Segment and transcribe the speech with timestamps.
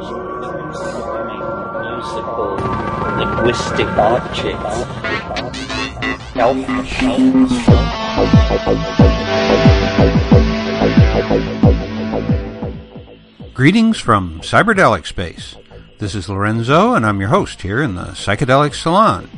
[0.00, 0.16] musical
[3.18, 4.86] linguistic objects.
[13.52, 15.56] Greetings from Cyberdelic Space.
[15.98, 19.28] This is Lorenzo, and I'm your host here in the Psychedelic Salon.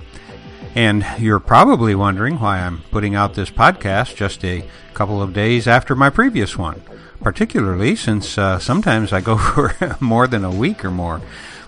[0.77, 5.67] And you're probably wondering why I'm putting out this podcast just a couple of days
[5.67, 6.81] after my previous one,
[7.23, 11.21] particularly since uh, sometimes I go for more than a week or more.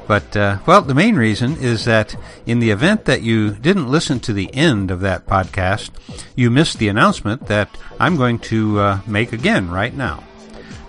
[0.07, 4.21] But, uh, well, the main reason is that in the event that you didn't listen
[4.21, 5.91] to the end of that podcast,
[6.37, 10.23] you missed the announcement that I'm going to uh, make again right now.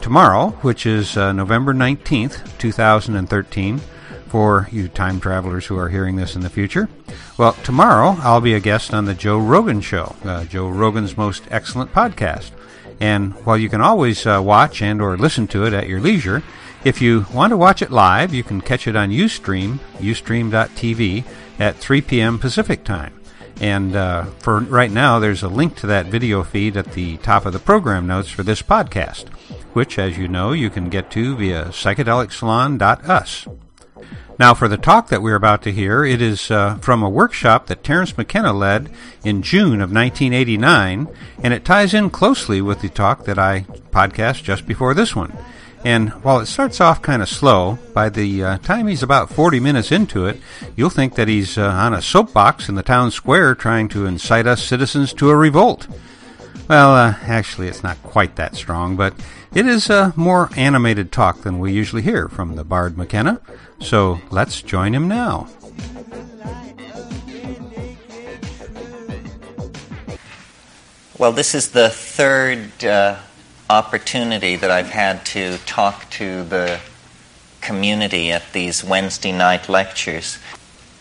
[0.02, 3.80] Tomorrow, which is uh, November 19th, 2013,
[4.27, 6.90] for you time travelers who are hearing this in the future.
[7.38, 11.44] Well, tomorrow I'll be a guest on the Joe Rogan Show, uh, Joe Rogan's most
[11.50, 12.52] excellent podcast.
[12.99, 16.44] And while you can always uh, watch and or listen to it at your leisure,
[16.84, 21.26] if you want to watch it live, you can catch it on Ustream, ustream.tv,
[21.60, 22.37] at 3 p.m.
[22.40, 23.20] Pacific time.
[23.60, 27.46] And uh, for right now, there's a link to that video feed at the top
[27.46, 29.30] of the program notes for this podcast,
[29.74, 33.48] which, as you know, you can get to via psychedelicsalon.us.
[34.38, 37.68] Now, for the talk that we're about to hear, it is uh, from a workshop
[37.68, 38.90] that Terence McKenna led
[39.24, 41.08] in June of 1989,
[41.42, 43.62] and it ties in closely with the talk that I
[43.92, 45.32] podcast just before this one.
[45.86, 49.62] And while it starts off kind of slow, by the uh, time he's about 40
[49.62, 50.42] minutes into it,
[50.76, 54.48] you'll think that he's uh, on a soapbox in the town square trying to incite
[54.48, 55.88] us citizens to a revolt.
[56.68, 59.14] Well, uh, actually, it's not quite that strong, but
[59.56, 63.42] it is a more animated talk than we usually hear from the Bard McKenna.
[63.80, 65.48] So let's join him now.
[71.18, 73.18] Well, this is the third uh,
[73.70, 76.80] opportunity that I've had to talk to the
[77.62, 80.38] community at these Wednesday night lectures.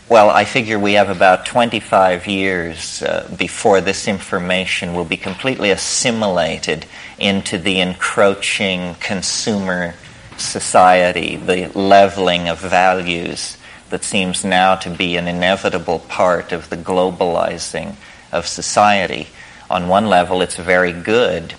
[0.07, 5.70] Well, I figure we have about 25 years uh, before this information will be completely
[5.70, 6.85] assimilated
[7.19, 9.95] into the encroaching consumer
[10.37, 13.57] society, the leveling of values
[13.89, 17.97] that seems now to be an inevitable part of the globalizing
[18.31, 19.29] of society.
[19.70, 21.55] On one level, it's very good.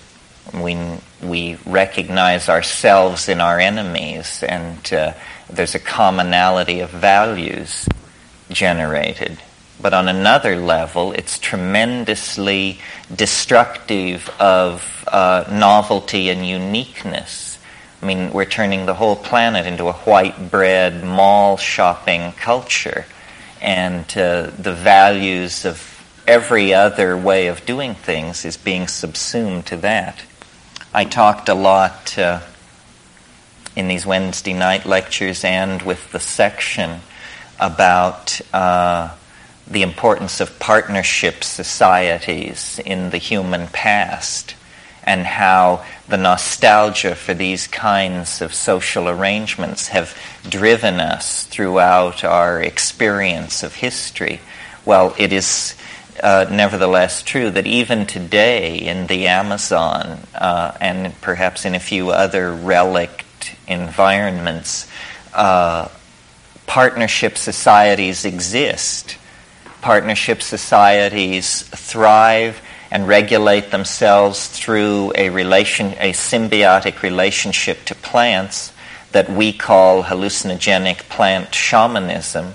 [0.53, 0.77] We,
[1.23, 5.13] we recognize ourselves in our enemies, and uh,
[5.49, 7.87] there's a commonality of values
[8.49, 9.39] generated.
[9.81, 12.79] But on another level, it's tremendously
[13.13, 17.57] destructive of uh, novelty and uniqueness.
[18.01, 23.05] I mean, we're turning the whole planet into a white bread mall shopping culture,
[23.61, 25.91] and uh, the values of
[26.27, 30.23] every other way of doing things is being subsumed to that.
[30.93, 32.39] I talked a lot uh,
[33.75, 37.01] in these Wednesday night lectures and with the section
[37.59, 39.13] about uh,
[39.67, 44.55] the importance of partnership societies in the human past
[45.03, 50.17] and how the nostalgia for these kinds of social arrangements have
[50.49, 54.39] driven us throughout our experience of history.
[54.83, 55.75] Well, it is
[56.21, 62.09] uh, nevertheless true that even today in the Amazon uh, and perhaps in a few
[62.09, 64.87] other relict environments,
[65.33, 65.87] uh,
[66.67, 69.17] partnership societies exist.
[69.81, 72.61] Partnership societies thrive
[72.91, 78.71] and regulate themselves through a relation, a symbiotic relationship to plants
[79.11, 82.53] that we call hallucinogenic plant shamanism,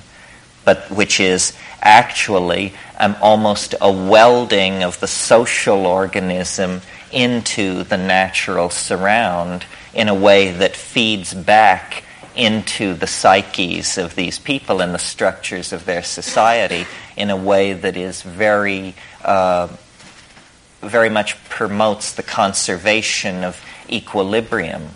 [0.65, 6.81] but which is actually um, almost a welding of the social organism
[7.12, 12.04] into the natural surround in a way that feeds back
[12.37, 16.87] into the psyches of these people and the structures of their society
[17.17, 19.69] in a way that is very, uh,
[20.81, 24.88] very much promotes the conservation of equilibrium,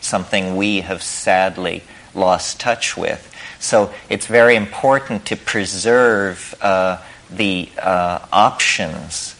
[0.00, 1.82] something we have sadly
[2.14, 3.28] lost touch with.
[3.58, 6.98] So it's very important to preserve uh,
[7.30, 9.36] the uh, options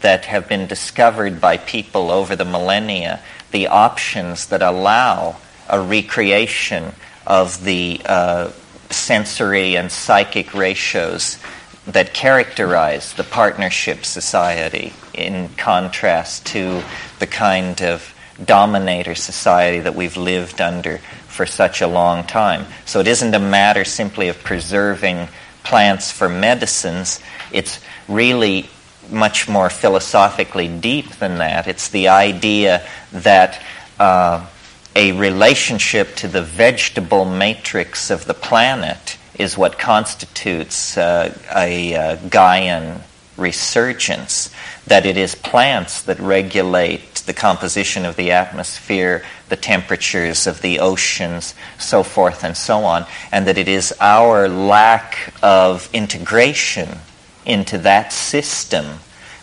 [0.00, 3.20] that have been discovered by people over the millennia,
[3.50, 5.36] the options that allow
[5.68, 6.92] a recreation
[7.26, 8.50] of the uh,
[8.90, 11.38] sensory and psychic ratios
[11.86, 16.82] that characterize the partnership society in contrast to
[17.18, 18.14] the kind of
[18.44, 20.98] dominator society that we've lived under
[21.28, 22.66] for such a long time.
[22.84, 25.28] So it isn't a matter simply of preserving
[25.64, 27.20] plants for medicines,
[27.52, 28.68] it's really
[29.10, 31.66] much more philosophically deep than that.
[31.66, 33.62] It's the idea that
[33.98, 34.46] uh,
[34.94, 42.16] a relationship to the vegetable matrix of the planet is what constitutes uh, a uh,
[42.28, 43.00] Gaian
[43.36, 44.50] resurgence,
[44.86, 50.78] that it is plants that regulate the composition of the atmosphere, the temperatures of the
[50.80, 56.98] oceans, so forth and so on, and that it is our lack of integration
[57.46, 58.98] into that system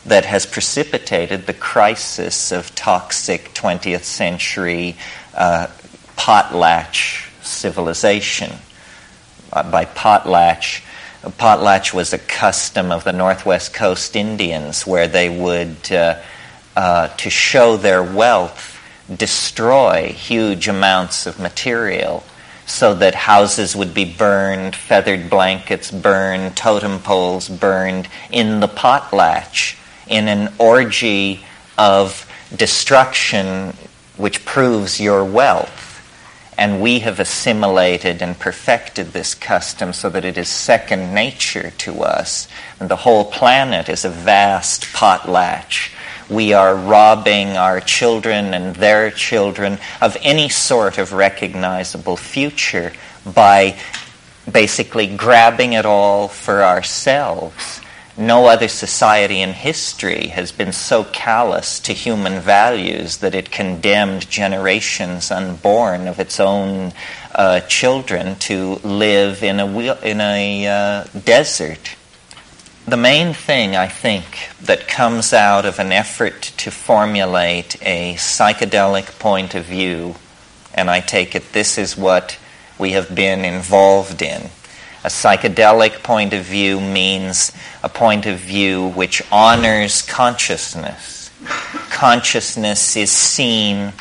[0.06, 4.96] that has precipitated the crisis of toxic 20th century
[5.36, 5.68] uh,
[6.16, 8.52] potlatch civilization.
[9.52, 10.84] Uh, by potlatch,
[11.24, 16.22] potlatch was a custom of the Northwest Coast Indians where they would, uh,
[16.76, 18.80] uh, to show their wealth,
[19.16, 22.24] destroy huge amounts of material
[22.68, 29.76] so that houses would be burned, feathered blankets burned, totem poles burned in the potlatch
[30.08, 31.44] in an orgy
[31.78, 33.74] of destruction
[34.20, 35.96] which proves your wealth.
[36.58, 42.04] And we have assimilated and perfected this custom so that it is second nature to
[42.04, 42.50] us.
[42.82, 45.94] And the whole planet is a vast potlatch.
[46.30, 52.92] We are robbing our children and their children of any sort of recognizable future
[53.26, 53.80] by
[54.52, 57.80] basically grabbing it all for ourselves
[58.20, 64.30] no other society in history has been so callous to human values that it condemned
[64.30, 66.92] generations unborn of its own
[67.34, 69.68] uh, children to live in a,
[70.04, 71.96] in a uh, desert.
[72.86, 79.18] The main thing, I think, that comes out of an effort to formulate a psychedelic
[79.18, 80.16] point of view,
[80.74, 82.38] and I take it this is what
[82.78, 84.50] we have been involved in
[85.10, 87.52] psychedelic point of view means
[87.84, 91.32] a point of view which honors consciousness.
[91.90, 93.94] Consciousness is seen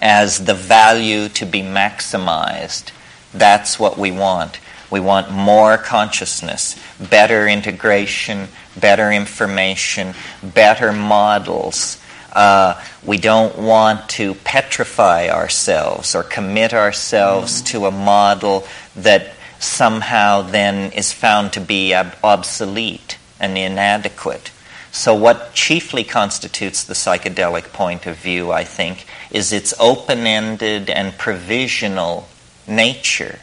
[0.00, 2.90] as the value to be maximized.
[3.32, 4.60] That's what we want.
[4.90, 11.98] We want more consciousness, better integration, better information, better models.
[12.32, 17.78] Uh, we don't want to petrify ourselves or commit ourselves mm-hmm.
[17.78, 18.66] to a model
[18.96, 24.50] that somehow then is found to be obsolete and inadequate.
[24.92, 30.88] So, what chiefly constitutes the psychedelic point of view, I think, is its open ended
[30.88, 32.28] and provisional
[32.68, 33.40] nature,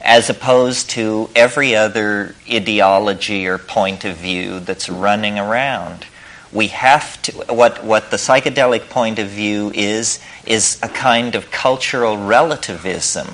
[0.00, 6.06] as opposed to every other ideology or point of view that's running around.
[6.50, 11.50] We have to, what, what the psychedelic point of view is, is a kind of
[11.50, 13.28] cultural relativism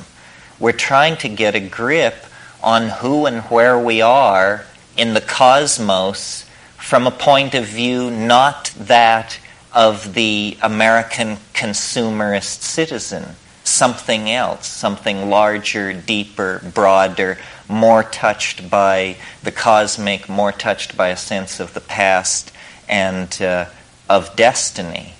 [0.59, 2.15] we're trying to get a grip
[2.63, 4.65] on who and where we are
[4.97, 6.45] in the cosmos
[6.77, 9.39] from a point of view not that
[9.73, 17.37] of the American consumerist citizen, something else, something larger, deeper, broader,
[17.69, 22.53] more touched by the cosmic, more touched by a sense of the past
[22.89, 23.67] and uh,
[24.09, 25.13] of destiny.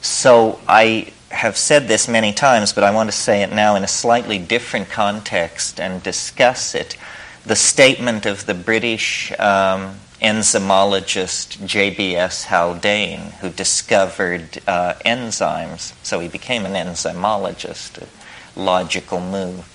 [0.00, 3.84] So I have said this many times, but I want to say it now in
[3.84, 6.96] a slightly different context and discuss it.
[7.44, 12.44] The statement of the British um, enzymologist J.B.S.
[12.44, 19.68] Haldane, who discovered uh, enzymes, so he became an enzymologist, a logical move.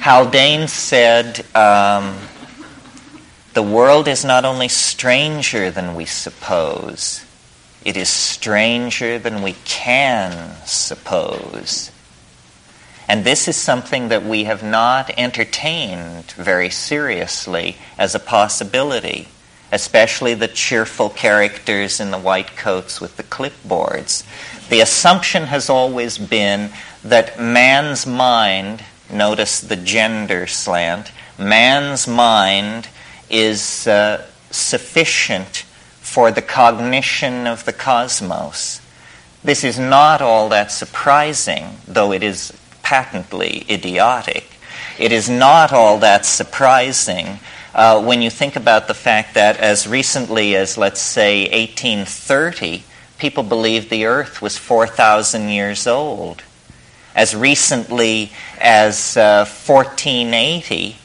[0.00, 2.16] Haldane said, um,
[3.54, 7.24] The world is not only stranger than we suppose,
[7.84, 11.90] it is stranger than we can suppose.
[13.08, 19.28] And this is something that we have not entertained very seriously as a possibility,
[19.72, 24.24] especially the cheerful characters in the white coats with the clipboards.
[24.68, 26.70] The assumption has always been
[27.02, 32.88] that man's mind, notice the gender slant, man's mind
[33.30, 35.64] is uh, sufficient
[36.08, 38.80] for the cognition of the cosmos.
[39.44, 44.44] This is not all that surprising, though it is patently idiotic.
[44.98, 47.38] It is not all that surprising
[47.74, 52.82] uh, when you think about the fact that as recently as, let's say, 1830,
[53.18, 56.42] people believed the Earth was 4,000 years old.
[57.14, 60.96] As recently as uh, 1480,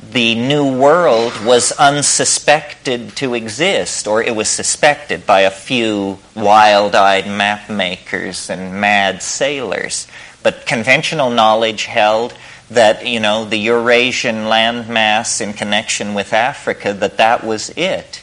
[0.00, 6.94] the New World was unsuspected to exist, or it was suspected by a few wild
[6.94, 10.06] eyed mapmakers and mad sailors.
[10.42, 12.34] But conventional knowledge held
[12.70, 18.22] that, you know, the Eurasian landmass in connection with Africa, that that was it.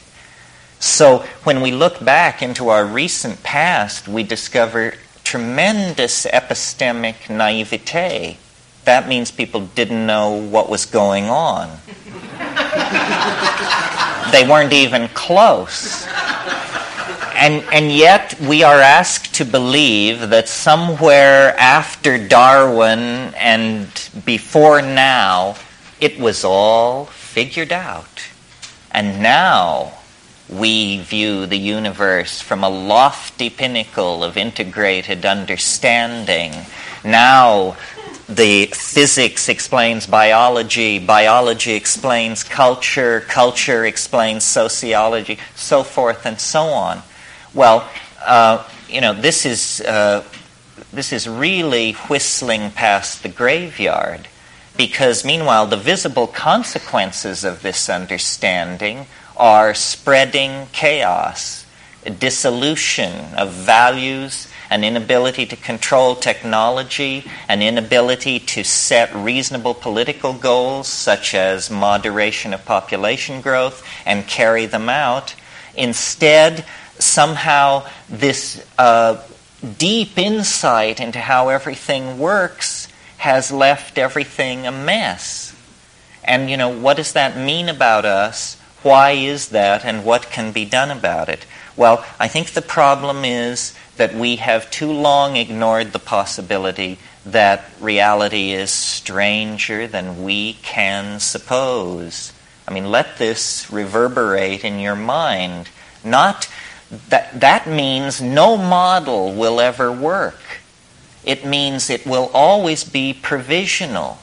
[0.78, 8.38] So when we look back into our recent past, we discover tremendous epistemic naivete.
[8.86, 11.68] That means people didn't know what was going on.
[14.30, 16.06] they weren't even close.
[17.34, 23.88] And, and yet, we are asked to believe that somewhere after Darwin and
[24.24, 25.56] before now,
[26.00, 28.22] it was all figured out.
[28.92, 29.94] And now
[30.48, 36.52] we view the universe from a lofty pinnacle of integrated understanding.
[37.04, 37.76] Now
[38.28, 47.02] the physics explains biology, biology explains culture, culture explains sociology, so forth and so on.
[47.54, 47.88] Well,
[48.24, 50.24] uh, you know, this is, uh,
[50.92, 54.28] this is really whistling past the graveyard
[54.76, 59.06] because, meanwhile, the visible consequences of this understanding
[59.36, 61.64] are spreading chaos,
[62.18, 70.88] dissolution of values, an inability to control technology, an inability to set reasonable political goals
[70.88, 75.34] such as moderation of population growth and carry them out.
[75.74, 76.64] Instead,
[76.98, 79.22] somehow this uh,
[79.78, 85.54] deep insight into how everything works has left everything a mess.
[86.24, 88.56] And, you know, what does that mean about us?
[88.82, 89.84] Why is that?
[89.84, 91.46] And what can be done about it?
[91.76, 97.64] Well, I think the problem is that we have too long ignored the possibility that
[97.80, 102.32] reality is stranger than we can suppose.
[102.66, 105.68] I mean, let this reverberate in your mind.
[106.02, 106.48] Not
[107.08, 110.40] that, that means no model will ever work.
[111.24, 114.18] It means it will always be provisional.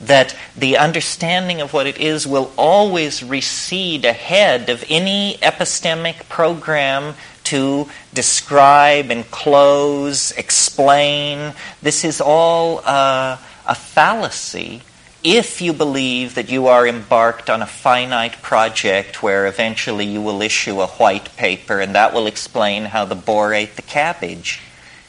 [0.00, 7.14] That the understanding of what it is will always recede ahead of any epistemic program
[7.44, 11.52] to describe, enclose, explain.
[11.82, 14.82] This is all uh, a fallacy
[15.24, 20.42] if you believe that you are embarked on a finite project where eventually you will
[20.42, 24.60] issue a white paper and that will explain how the boar ate the cabbage.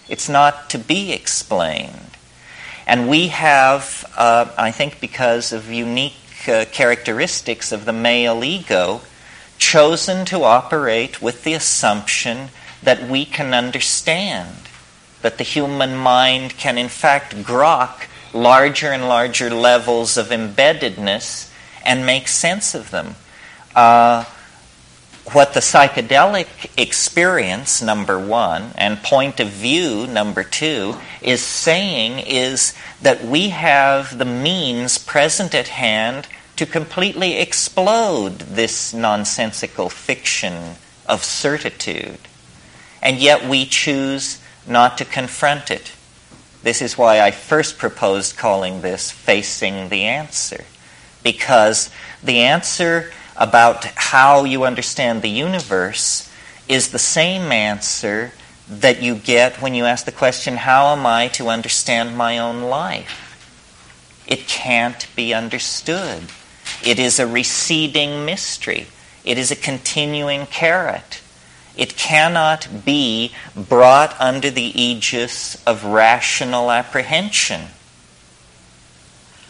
[0.08, 2.14] It's not to be explained.
[2.88, 6.13] And we have, uh, I think, because of unique
[6.48, 9.01] uh, characteristics of the male ego,
[9.58, 12.50] chosen to operate with the assumption
[12.84, 14.56] that we can understand,
[15.22, 21.50] that the human mind can, in fact, grok larger and larger levels of embeddedness
[21.84, 23.15] and make sense of them.
[23.74, 24.25] Uh,
[25.34, 32.74] what the psychedelic experience, number one, and point of view, number two, is saying is
[33.01, 40.75] that we have the means present at hand to completely explode this nonsensical fiction
[41.08, 42.20] of certitude.
[43.01, 45.91] And yet we choose not to confront it.
[46.63, 50.65] This is why I first proposed calling this Facing the Answer,
[51.24, 51.89] because
[52.24, 56.32] the answer about how you understand the universe
[56.68, 58.32] is the same answer
[58.68, 62.63] that you get when you ask the question, How am I to understand my own
[62.63, 63.22] life?
[64.27, 66.24] It can't be understood.
[66.84, 68.88] It is a receding mystery,
[69.24, 71.22] it is a continuing carrot.
[71.77, 77.63] It cannot be brought under the aegis of rational apprehension.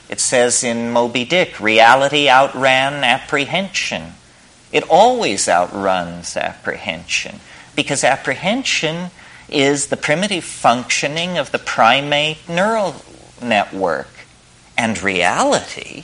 [0.09, 4.13] It says in Moby Dick, reality outran apprehension.
[4.71, 7.39] It always outruns apprehension
[7.75, 9.11] because apprehension
[9.49, 12.95] is the primitive functioning of the primate neural
[13.41, 14.09] network.
[14.77, 16.03] And reality,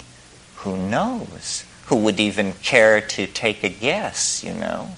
[0.58, 1.66] who knows?
[1.88, 4.92] Who would even care to take a guess, you know?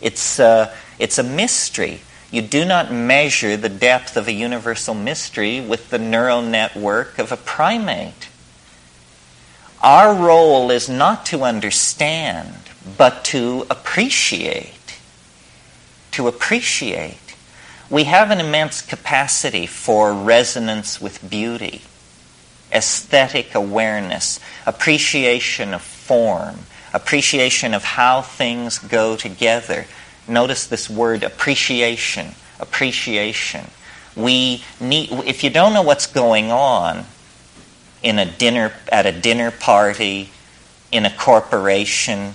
[0.00, 2.00] It's, uh, it's a mystery.
[2.30, 7.32] You do not measure the depth of a universal mystery with the neural network of
[7.32, 8.28] a primate.
[9.82, 12.54] Our role is not to understand,
[12.98, 14.98] but to appreciate.
[16.12, 17.34] To appreciate.
[17.88, 21.80] We have an immense capacity for resonance with beauty,
[22.70, 26.60] aesthetic awareness, appreciation of form,
[26.92, 29.86] appreciation of how things go together.
[30.28, 32.34] Notice this word appreciation.
[32.60, 33.70] Appreciation.
[34.14, 37.06] We need, if you don't know what's going on
[38.02, 40.30] in a dinner, at a dinner party,
[40.90, 42.34] in a corporation,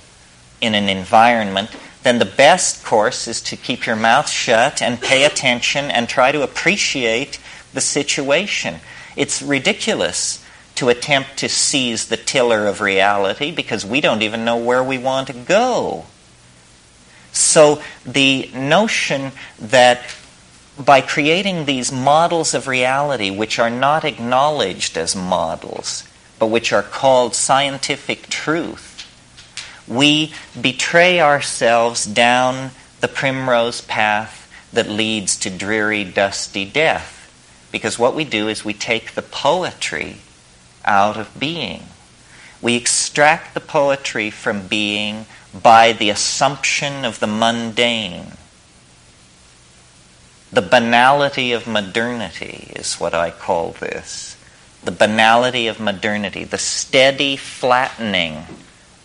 [0.62, 1.70] in an environment,
[2.04, 6.32] then the best course is to keep your mouth shut and pay attention and try
[6.32, 7.40] to appreciate
[7.74, 8.76] the situation.
[9.16, 10.44] It's ridiculous
[10.76, 14.98] to attempt to seize the tiller of reality because we don't even know where we
[14.98, 16.06] want to go.
[17.32, 20.02] So the notion that
[20.78, 26.04] by creating these models of reality which are not acknowledged as models,
[26.38, 28.92] but which are called scientific truth,
[29.88, 34.42] we betray ourselves down the primrose path
[34.74, 37.14] that leads to dreary, dusty death.
[37.72, 40.18] Because what we do is we take the poetry
[40.84, 41.84] out of being.
[42.62, 48.34] We extract the poetry from being by the assumption of the mundane.
[50.56, 54.38] The banality of modernity is what I call this.
[54.86, 58.46] The banality of modernity, the steady flattening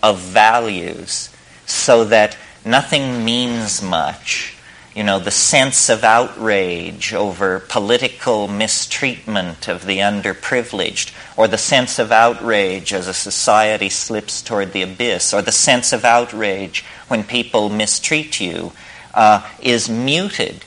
[0.00, 1.28] of values
[1.66, 4.59] so that nothing means much.
[4.95, 11.99] You know, the sense of outrage over political mistreatment of the underprivileged, or the sense
[11.99, 17.25] of outrage as a society slips toward the abyss, or the sense of outrage when
[17.25, 18.71] people mistreat you,
[19.14, 20.64] uh, is muted.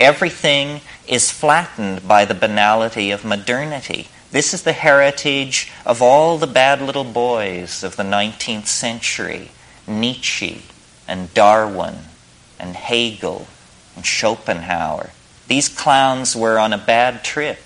[0.00, 4.08] Everything is flattened by the banality of modernity.
[4.30, 9.50] This is the heritage of all the bad little boys of the 19th century
[9.88, 10.62] Nietzsche
[11.08, 11.96] and Darwin
[12.60, 13.48] and Hegel
[13.96, 15.10] and Schopenhauer.
[15.48, 17.58] These clowns were on a bad trip,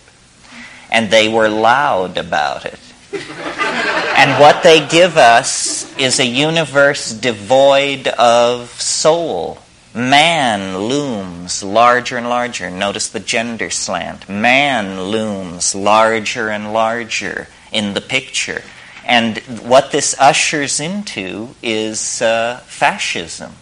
[0.90, 2.78] and they were loud about it.
[3.12, 9.58] and what they give us is a universe devoid of soul
[9.94, 12.70] Man looms larger and larger.
[12.70, 14.26] Notice the gender slant.
[14.28, 18.62] Man looms larger and larger in the picture.
[19.04, 23.52] And what this ushers into is uh, fascism,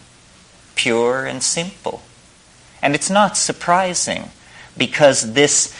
[0.75, 2.01] pure and simple.
[2.81, 4.29] And it's not surprising
[4.77, 5.75] because this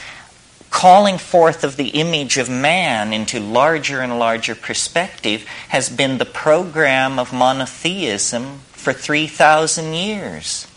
[0.69, 6.25] calling forth of the image of man into larger and larger perspective has been the
[6.25, 10.67] program of monotheism for 3,000 years.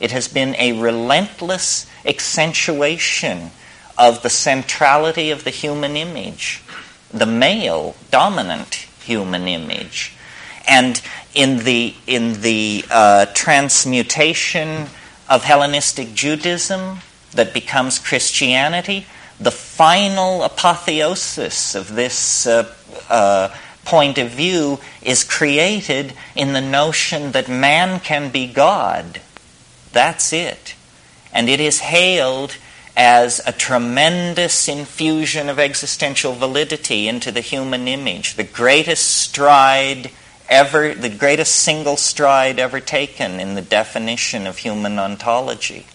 [0.00, 3.50] It has been a relentless accentuation
[3.98, 6.62] of the centrality of the human image,
[7.12, 10.14] the male dominant human image.
[10.66, 11.02] And
[11.34, 14.86] in the, in the uh, transmutation
[15.28, 17.00] of Hellenistic Judaism
[17.32, 19.06] that becomes Christianity,
[19.38, 22.72] the final apotheosis of this uh,
[23.10, 23.54] uh,
[23.90, 29.20] point of view is created in the notion that man can be God.
[29.90, 30.76] That's it.
[31.32, 32.56] And it is hailed
[32.96, 40.12] as a tremendous infusion of existential validity into the human image, the greatest stride
[40.48, 45.86] ever, the greatest single stride ever taken in the definition of human ontology.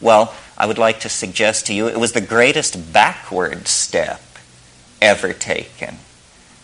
[0.00, 4.22] Well, I would like to suggest to you it was the greatest backward step
[5.02, 5.98] ever taken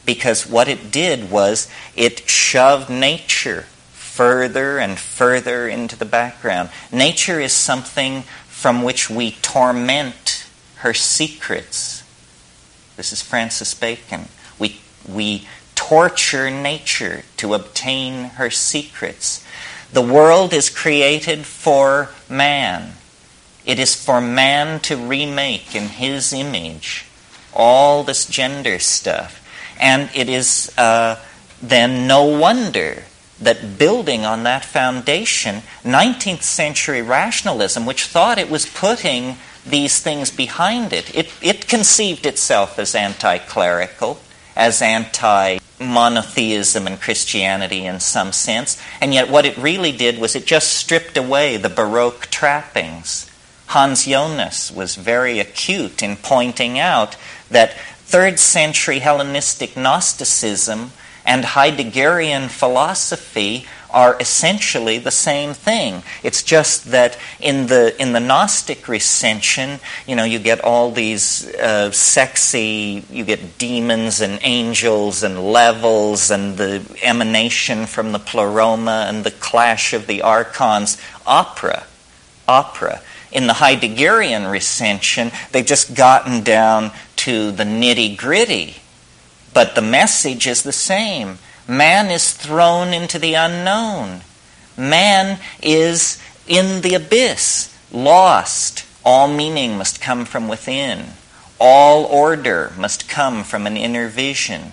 [0.08, 6.70] because what it did was it shoved nature further and further into the background.
[6.90, 12.02] Nature is something from which we torment her secrets.
[12.96, 14.28] This is Francis Bacon.
[14.58, 19.44] We, we torture nature to obtain her secrets.
[19.92, 22.94] The world is created for man.
[23.66, 27.04] It is for man to remake in his image
[27.52, 29.37] all this gender stuff.
[29.80, 31.16] And it is uh,
[31.62, 33.04] then no wonder
[33.40, 40.30] that building on that foundation, 19th century rationalism, which thought it was putting these things
[40.30, 44.20] behind it, it, it conceived itself as anti clerical,
[44.56, 50.34] as anti monotheism and Christianity in some sense, and yet what it really did was
[50.34, 53.30] it just stripped away the Baroque trappings.
[53.68, 57.16] Hans Jonas was very acute in pointing out
[57.50, 57.74] that
[58.08, 60.92] third century Hellenistic Gnosticism
[61.26, 66.02] and Heideggerian philosophy are essentially the same thing.
[66.22, 71.46] It's just that in the in the Gnostic recension, you know, you get all these
[71.56, 79.04] uh, sexy, you get demons and angels and levels and the emanation from the pleroma
[79.06, 80.96] and the clash of the archons.
[81.26, 81.84] Opera,
[82.46, 83.02] opera.
[83.30, 88.76] In the Heideggerian recension, they've just gotten down to the nitty gritty,
[89.52, 91.38] but the message is the same.
[91.66, 94.22] Man is thrown into the unknown.
[94.76, 98.84] Man is in the abyss, lost.
[99.04, 101.06] All meaning must come from within.
[101.60, 104.72] All order must come from an inner vision.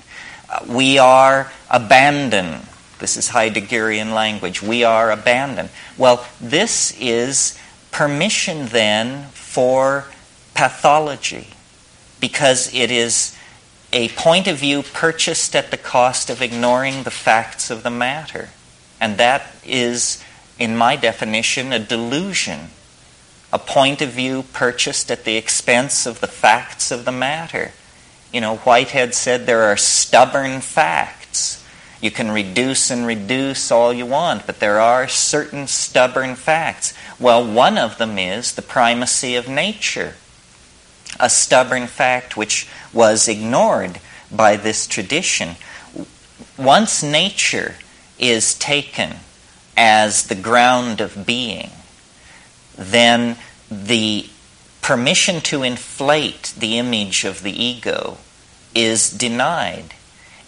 [0.50, 2.68] Uh, we are abandoned.
[3.00, 4.62] This is Heideggerian language.
[4.62, 5.70] We are abandoned.
[5.98, 7.58] Well, this is
[7.92, 10.06] permission then for
[10.54, 11.55] pathology
[12.19, 13.36] because it is
[13.93, 18.49] a point of view purchased at the cost of ignoring the facts of the matter.
[18.99, 20.23] And that is,
[20.60, 22.69] in my definition, a delusion,
[23.54, 27.71] a point of view purchased at the expense of the facts of the matter.
[28.34, 31.63] You know, Whitehead said there are stubborn facts.
[32.01, 36.93] You can reduce and reduce all you want, but there are certain stubborn facts.
[37.17, 40.15] Well, one of them is the primacy of nature,
[41.19, 43.99] a stubborn fact which was ignored
[44.32, 45.56] by this tradition.
[46.58, 47.75] Once nature
[48.17, 49.17] is taken
[49.78, 51.69] as the ground of being,
[52.78, 53.38] then
[53.69, 54.30] the
[54.82, 58.17] permission to inflate the image of the ego
[58.73, 59.93] is denied.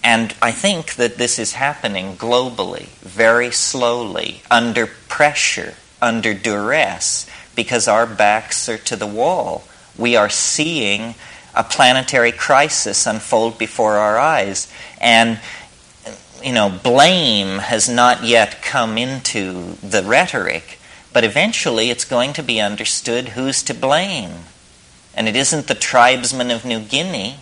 [0.03, 7.87] And I think that this is happening globally, very slowly, under pressure, under duress, because
[7.87, 9.63] our backs are to the wall.
[9.97, 11.15] We are seeing
[11.55, 14.71] a planetary crisis unfold before our eyes.
[15.01, 15.39] And,
[16.43, 20.79] you know, blame has not yet come into the rhetoric,
[21.11, 24.31] but eventually it's going to be understood who's to blame.
[25.15, 27.37] And it isn't the tribesmen of New Guinea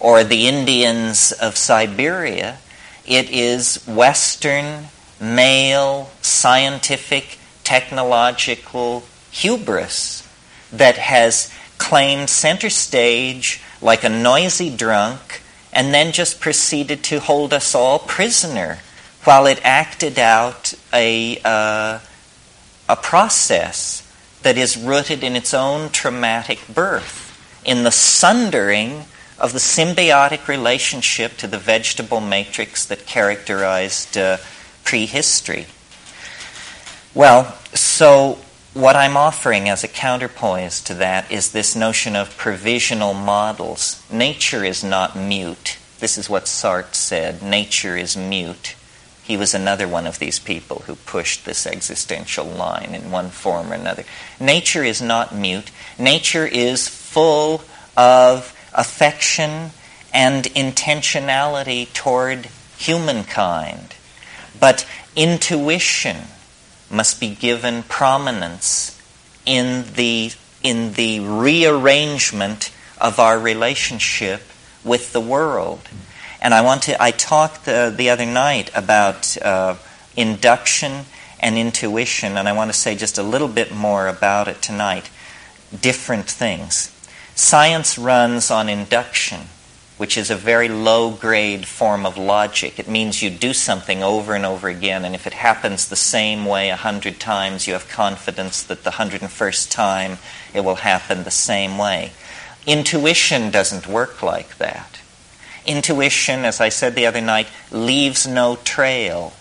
[0.00, 2.58] or the Indians of Siberia.
[3.06, 4.86] It is Western,
[5.20, 10.28] male, scientific, technological hubris
[10.72, 15.42] that has claimed center stage like a noisy drunk
[15.72, 18.78] and then just proceeded to hold us all prisoner
[19.24, 21.98] while it acted out a, uh,
[22.88, 24.08] a process
[24.42, 29.04] that is rooted in its own traumatic birth, in the sundering
[29.36, 34.36] of the symbiotic relationship to the vegetable matrix that characterized uh,
[34.84, 35.66] prehistory.
[37.12, 38.38] Well, so
[38.74, 44.02] what I'm offering as a counterpoise to that is this notion of provisional models.
[44.10, 45.76] Nature is not mute.
[45.98, 48.74] This is what Sartre said nature is mute.
[49.22, 53.70] He was another one of these people who pushed this existential line in one form
[53.70, 54.04] or another.
[54.40, 55.70] Nature is not mute.
[55.98, 57.62] Nature is full
[57.96, 59.70] of affection
[60.14, 63.94] and intentionality toward humankind.
[64.58, 66.16] But intuition
[66.92, 69.00] must be given prominence
[69.46, 74.42] in the, in the rearrangement of our relationship
[74.84, 75.88] with the world.
[76.40, 79.76] And I want to, I talked uh, the other night about uh,
[80.16, 81.06] induction
[81.40, 85.10] and intuition, and I want to say just a little bit more about it tonight.
[85.80, 86.90] Different things.
[87.34, 89.40] Science runs on induction
[89.98, 92.78] which is a very low grade form of logic.
[92.78, 96.44] It means you do something over and over again, and if it happens the same
[96.44, 100.18] way a hundred times, you have confidence that the hundred and first time
[100.54, 102.12] it will happen the same way.
[102.66, 105.00] Intuition doesn't work like that.
[105.66, 109.32] Intuition, as I said the other night, leaves no trail.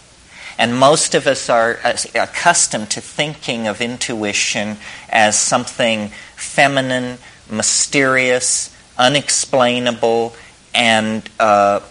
[0.58, 1.80] And most of us are
[2.14, 4.78] accustomed to thinking of intuition
[5.10, 7.18] as something feminine,
[7.50, 8.71] mysterious,
[9.02, 10.36] unexplainable,
[10.74, 11.82] and uh,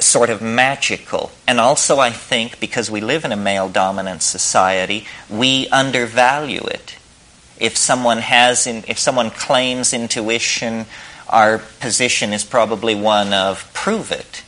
[0.00, 1.30] sort of magical.
[1.46, 6.96] And also, I think, because we live in a male dominant society, we undervalue it.
[7.58, 10.86] If someone has, in, if someone claims intuition,
[11.28, 14.42] our position is probably one of prove it,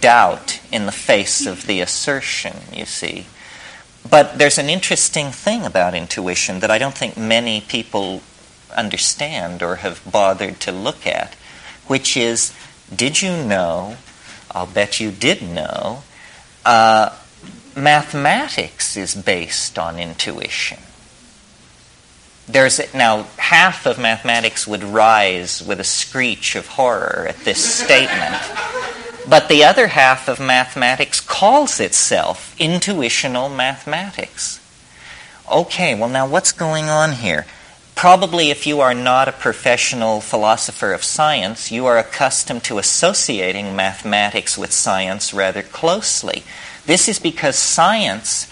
[0.00, 3.26] doubt in the face of the assertion, you see.
[4.08, 8.22] But there's an interesting thing about intuition that I don't think many people
[8.76, 11.34] understand or have bothered to look at,
[11.86, 12.52] which is
[12.94, 13.96] did you know?
[14.50, 16.02] I'll bet you did know.
[16.64, 17.14] Uh,
[17.76, 20.78] mathematics is based on intuition.
[22.46, 28.36] There's now half of mathematics would rise with a screech of horror at this statement.
[29.28, 34.60] But the other half of mathematics calls itself intuitional mathematics.
[35.50, 37.44] Okay, well, now what's going on here?
[37.98, 43.74] Probably, if you are not a professional philosopher of science, you are accustomed to associating
[43.74, 46.44] mathematics with science rather closely.
[46.86, 48.46] This is because science,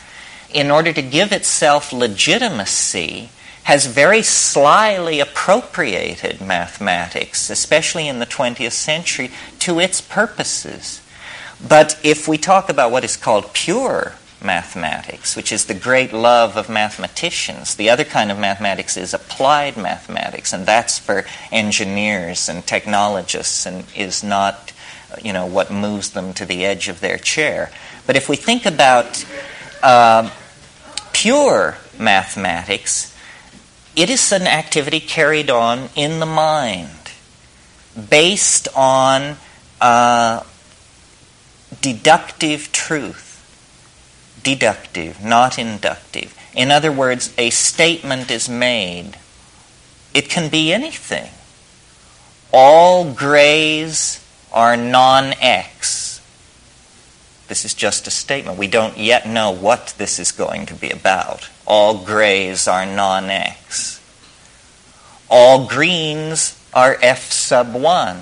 [0.52, 3.28] in order to give itself legitimacy,
[3.62, 9.30] has very slyly appropriated mathematics, especially in the 20th century,
[9.60, 11.00] to its purposes.
[11.64, 14.14] But if we talk about what is called pure
[14.46, 17.74] mathematics, which is the great love of mathematicians.
[17.74, 23.84] The other kind of mathematics is applied mathematics, and that's for engineers and technologists and
[23.94, 24.72] is not
[25.22, 27.70] you know, what moves them to the edge of their chair.
[28.06, 29.24] But if we think about
[29.82, 30.30] uh,
[31.12, 33.16] pure mathematics,
[33.94, 36.90] it is an activity carried on in the mind
[38.10, 39.36] based on
[39.80, 40.42] uh,
[41.80, 43.25] deductive truth
[44.46, 46.32] deductive, not inductive.
[46.54, 49.18] In other words, a statement is made.
[50.14, 51.32] It can be anything.
[52.52, 56.22] All grays are non X.
[57.48, 58.56] This is just a statement.
[58.56, 61.50] We don't yet know what this is going to be about.
[61.66, 64.00] All grays are non X.
[65.28, 68.16] All greens are F sub 1.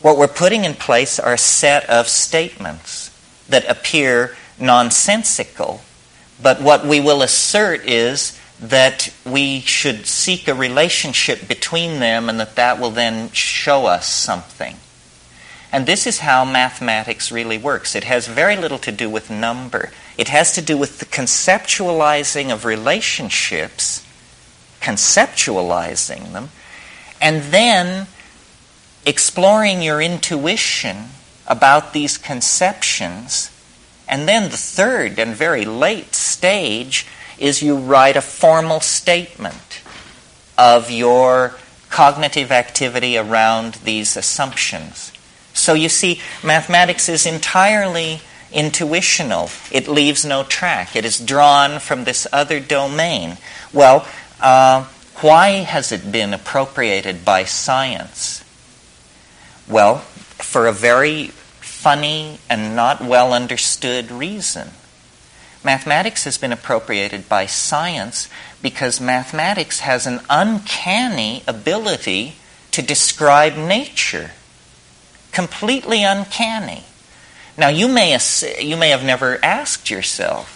[0.00, 3.10] What we're putting in place are a set of statements
[3.50, 5.82] that appear nonsensical,
[6.40, 12.40] but what we will assert is that we should seek a relationship between them and
[12.40, 14.76] that that will then show us something.
[15.70, 17.94] And this is how mathematics really works.
[17.94, 19.90] It has very little to do with number.
[20.16, 24.04] It has to do with the conceptualizing of relationships,
[24.80, 26.50] conceptualizing them,
[27.20, 28.06] and then
[29.04, 31.10] exploring your intuition
[31.46, 33.50] about these conceptions.
[34.08, 37.06] And then the third and very late stage
[37.38, 39.82] is you write a formal statement
[40.56, 41.54] of your
[41.90, 45.12] cognitive activity around these assumptions.
[45.54, 48.20] So you see, mathematics is entirely
[48.52, 49.50] intuitional.
[49.70, 50.96] It leaves no track.
[50.96, 53.36] It is drawn from this other domain.
[53.72, 54.06] Well,
[54.40, 54.84] uh,
[55.20, 58.44] why has it been appropriated by science?
[59.68, 59.98] Well,
[60.38, 61.32] for a very
[61.78, 64.68] funny and not well understood reason.
[65.62, 68.28] Mathematics has been appropriated by science
[68.60, 72.34] because mathematics has an uncanny ability
[72.72, 74.32] to describe nature.
[75.30, 76.82] Completely uncanny.
[77.56, 78.18] Now, you may,
[78.60, 80.54] you may have never asked yourself,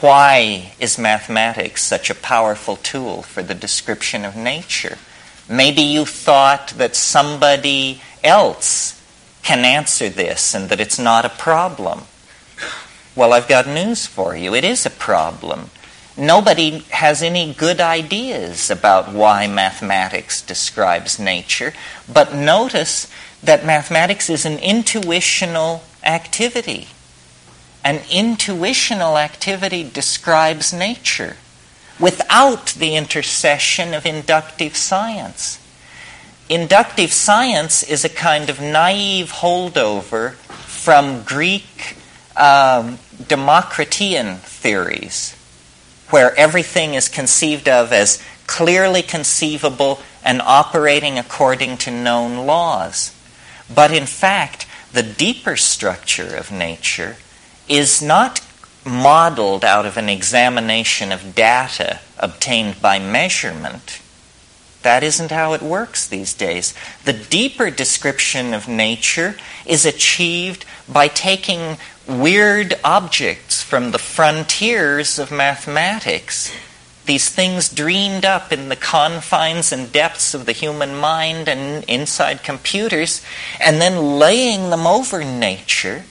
[0.00, 4.96] why is mathematics such a powerful tool for the description of nature?
[5.48, 9.00] Maybe you thought that somebody else
[9.44, 12.02] can answer this and that it's not a problem.
[13.14, 14.54] Well, I've got news for you.
[14.54, 15.70] It is a problem.
[16.16, 21.72] Nobody has any good ideas about why mathematics describes nature,
[22.12, 23.10] but notice
[23.42, 26.88] that mathematics is an intuitional activity.
[27.84, 31.36] An intuitional activity describes nature
[32.00, 35.58] without the intercession of inductive science.
[36.54, 41.96] Inductive science is a kind of naive holdover from Greek
[42.36, 45.34] um, Democritean theories,
[46.10, 53.12] where everything is conceived of as clearly conceivable and operating according to known laws.
[53.68, 57.16] But in fact, the deeper structure of nature
[57.68, 58.40] is not
[58.86, 63.98] modeled out of an examination of data obtained by measurement.
[64.84, 66.74] That isn't how it works these days.
[67.04, 75.32] The deeper description of nature is achieved by taking weird objects from the frontiers of
[75.32, 76.54] mathematics,
[77.06, 82.42] these things dreamed up in the confines and depths of the human mind and inside
[82.42, 83.22] computers,
[83.60, 86.04] and then laying them over nature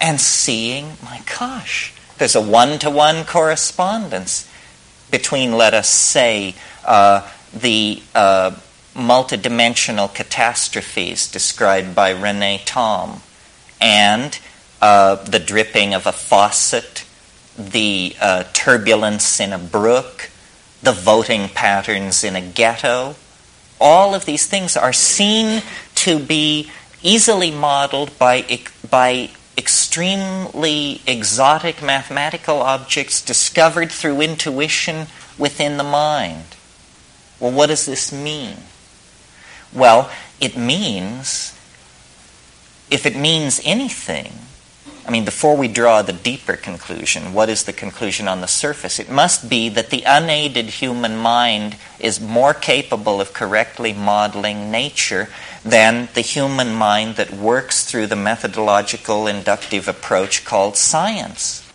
[0.00, 4.48] and seeing, my gosh, there's a one to one correspondence
[5.10, 8.52] between, let us say, uh, the uh,
[8.94, 13.22] multidimensional catastrophes described by Rene Thom
[13.80, 14.38] and
[14.80, 17.04] uh, the dripping of a faucet,
[17.56, 20.30] the uh, turbulence in a brook,
[20.82, 23.14] the voting patterns in a ghetto.
[23.80, 25.62] All of these things are seen
[25.96, 26.70] to be
[27.02, 35.06] easily modeled by, by extremely exotic mathematical objects discovered through intuition
[35.38, 36.51] within the mind.
[37.42, 38.54] Well, what does this mean?
[39.72, 41.58] Well, it means,
[42.88, 44.32] if it means anything,
[45.04, 49.00] I mean, before we draw the deeper conclusion, what is the conclusion on the surface?
[49.00, 55.28] It must be that the unaided human mind is more capable of correctly modeling nature
[55.64, 61.68] than the human mind that works through the methodological inductive approach called science.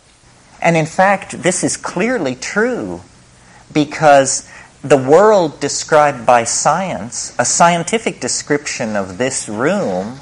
[0.62, 3.02] And in fact, this is clearly true
[3.70, 4.48] because
[4.88, 10.20] the world described by science, a scientific description of this room,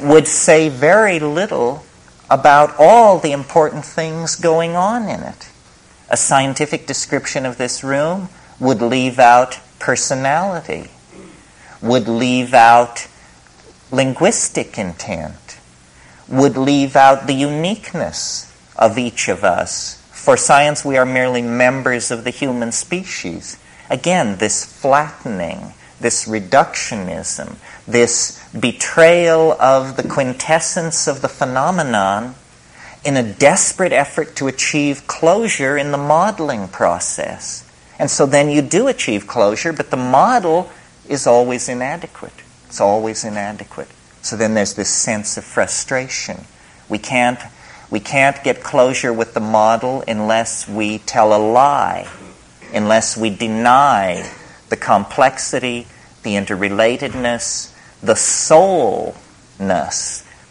[0.00, 1.84] would say very little
[2.30, 5.48] about all the important things going on in it.
[6.08, 8.28] A scientific description of this room
[8.60, 10.90] would leave out personality,
[11.80, 13.08] would leave out
[13.90, 15.58] linguistic intent,
[16.28, 19.98] would leave out the uniqueness of each of us.
[20.10, 23.58] For science, we are merely members of the human species.
[23.92, 32.34] Again, this flattening, this reductionism, this betrayal of the quintessence of the phenomenon
[33.04, 37.70] in a desperate effort to achieve closure in the modeling process.
[37.98, 40.70] And so then you do achieve closure, but the model
[41.06, 42.32] is always inadequate.
[42.68, 43.88] It's always inadequate.
[44.22, 46.46] So then there's this sense of frustration.
[46.88, 47.40] We can't,
[47.90, 52.08] we can't get closure with the model unless we tell a lie,
[52.72, 54.30] unless we deny
[54.68, 55.86] the complexity,
[56.22, 59.14] the interrelatedness, the soulness,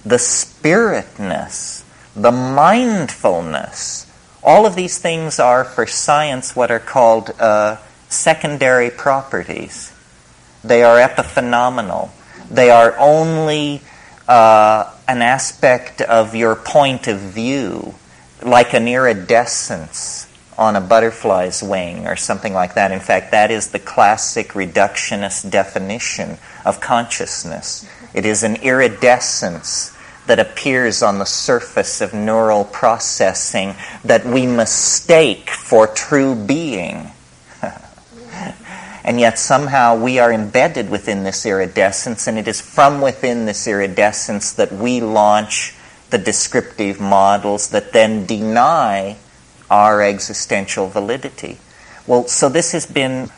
[0.05, 1.83] the spiritness,
[2.15, 4.07] the mindfulness.
[4.43, 7.77] All of these things are, for science, what are called uh,
[8.09, 9.93] secondary properties.
[10.63, 12.09] They are epiphenomenal.
[12.49, 13.81] They are only
[14.27, 17.95] uh, an aspect of your point of view,
[18.43, 22.91] like an iridescence on a butterfly's wing or something like that.
[22.91, 27.87] In fact, that is the classic reductionist definition of consciousness.
[28.13, 29.95] It is an iridescence
[30.27, 37.11] that appears on the surface of neural processing that we mistake for true being.
[39.03, 43.67] and yet somehow we are embedded within this iridescence, and it is from within this
[43.67, 45.73] iridescence that we launch
[46.11, 49.17] the descriptive models that then deny
[49.71, 51.57] our existential validity.
[52.05, 53.29] Well, so this has been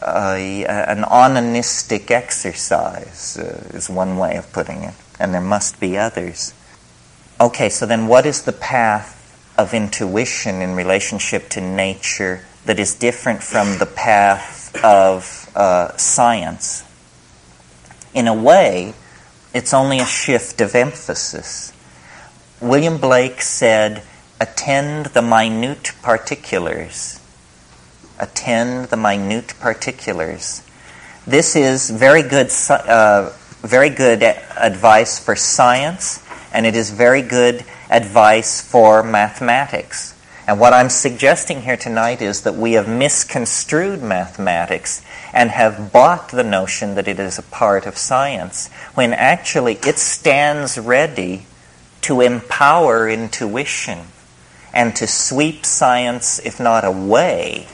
[0.00, 5.98] a, an onanistic exercise, uh, is one way of putting it, and there must be
[5.98, 6.54] others.
[7.38, 9.18] Okay, so then what is the path
[9.58, 16.84] of intuition in relationship to nature that is different from the path of uh, science?
[18.14, 18.94] In a way,
[19.52, 21.72] it's only a shift of emphasis.
[22.62, 24.02] William Blake said,
[24.42, 27.20] attend the minute particulars
[28.22, 30.62] attend the minute particulars.
[31.26, 37.64] This is very good, uh, very good advice for science, and it is very good
[37.90, 40.14] advice for mathematics.
[40.46, 46.30] And what I'm suggesting here tonight is that we have misconstrued mathematics and have bought
[46.30, 51.46] the notion that it is a part of science, when actually it stands ready
[52.02, 54.00] to empower intuition
[54.72, 57.66] and to sweep science, if not away,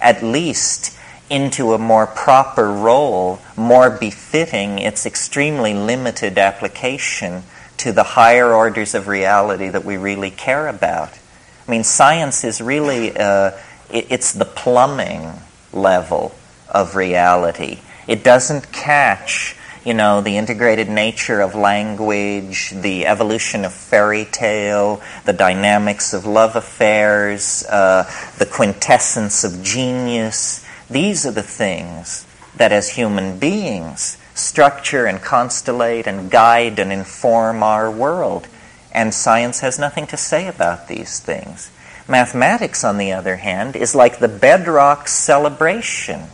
[0.00, 0.96] at least
[1.30, 7.42] into a more proper role, more befitting its extremely limited application
[7.78, 11.18] to the higher orders of reality that we really care about.
[11.66, 13.52] I mean, science is really, uh,
[13.90, 15.32] it, it's the plumbing
[15.72, 16.34] level
[16.68, 17.80] of reality.
[18.06, 25.02] It doesn't catch, you know, the integrated nature of language, the evolution of fairy tale,
[25.26, 30.64] the dynamics of love affairs, uh, the quintessence of genius.
[30.88, 37.62] These are the things that, as human beings, structure and constellate and guide and inform
[37.62, 38.48] our world.
[38.90, 41.70] And science has nothing to say about these things.
[42.08, 46.28] Mathematics, on the other hand, is like the bedrock celebration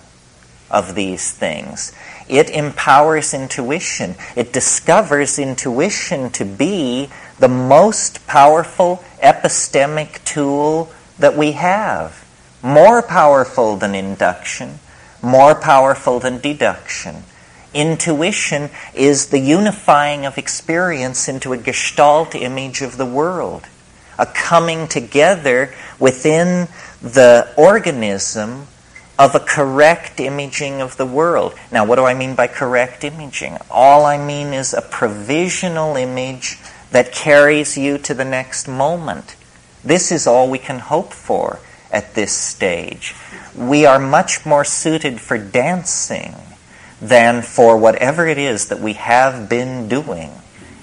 [0.70, 1.92] of these things.
[2.30, 4.14] It empowers intuition.
[4.36, 12.24] It discovers intuition to be the most powerful epistemic tool that we have.
[12.62, 14.78] More powerful than induction,
[15.20, 17.24] more powerful than deduction.
[17.74, 23.66] Intuition is the unifying of experience into a gestalt image of the world,
[24.16, 26.68] a coming together within
[27.02, 28.68] the organism
[29.20, 31.54] of a correct imaging of the world.
[31.70, 33.58] Now, what do I mean by correct imaging?
[33.70, 36.58] All I mean is a provisional image
[36.90, 39.36] that carries you to the next moment.
[39.84, 41.58] This is all we can hope for
[41.92, 43.14] at this stage.
[43.54, 46.34] We are much more suited for dancing
[47.02, 50.30] than for whatever it is that we have been doing.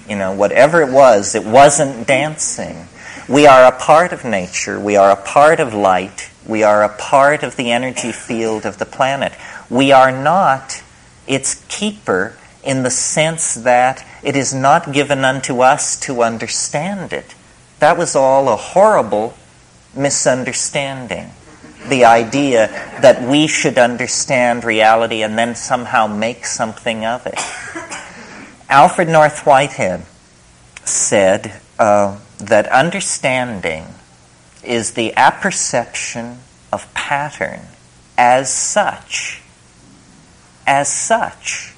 [0.08, 2.86] You know, whatever it was, it wasn't dancing.
[3.28, 6.88] We are a part of nature, we are a part of light, we are a
[6.88, 9.32] part of the energy field of the planet.
[9.68, 10.82] We are not
[11.26, 17.34] its keeper in the sense that it is not given unto us to understand it.
[17.78, 19.34] That was all a horrible
[19.94, 21.30] misunderstanding
[21.88, 22.68] the idea
[23.00, 27.38] that we should understand reality and then somehow make something of it.
[28.68, 30.04] Alfred North Whitehead
[30.84, 33.86] said uh, that understanding
[34.62, 36.38] is the apperception
[36.72, 37.60] of pattern
[38.16, 39.40] as such.
[40.66, 41.74] As such.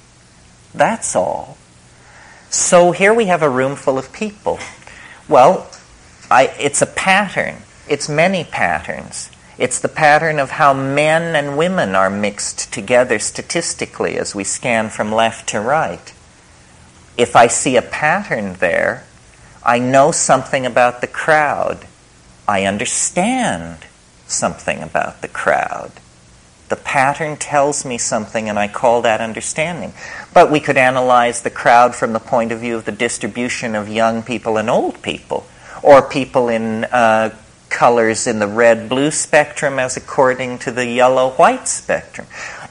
[0.73, 1.57] That's all.
[2.49, 4.59] So here we have a room full of people.
[5.29, 5.69] Well,
[6.29, 7.57] I, it's a pattern.
[7.87, 9.31] It's many patterns.
[9.57, 14.89] It's the pattern of how men and women are mixed together statistically as we scan
[14.89, 16.13] from left to right.
[17.17, 19.05] If I see a pattern there,
[19.63, 21.85] I know something about the crowd.
[22.47, 23.85] I understand
[24.27, 25.91] something about the crowd.
[26.69, 29.93] The pattern tells me something, and I call that understanding.
[30.33, 33.89] But we could analyze the crowd from the point of view of the distribution of
[33.89, 35.45] young people and old people,
[35.83, 37.35] or people in uh,
[37.69, 42.27] colors in the red blue spectrum as according to the yellow white spectrum.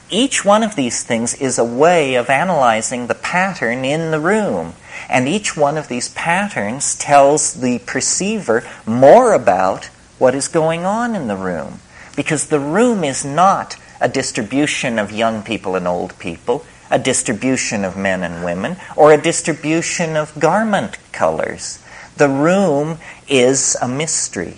[0.09, 4.73] Each one of these things is a way of analyzing the pattern in the room.
[5.09, 9.85] And each one of these patterns tells the perceiver more about
[10.17, 11.79] what is going on in the room.
[12.15, 17.85] Because the room is not a distribution of young people and old people, a distribution
[17.85, 21.83] of men and women, or a distribution of garment colors.
[22.17, 22.97] The room
[23.27, 24.57] is a mystery,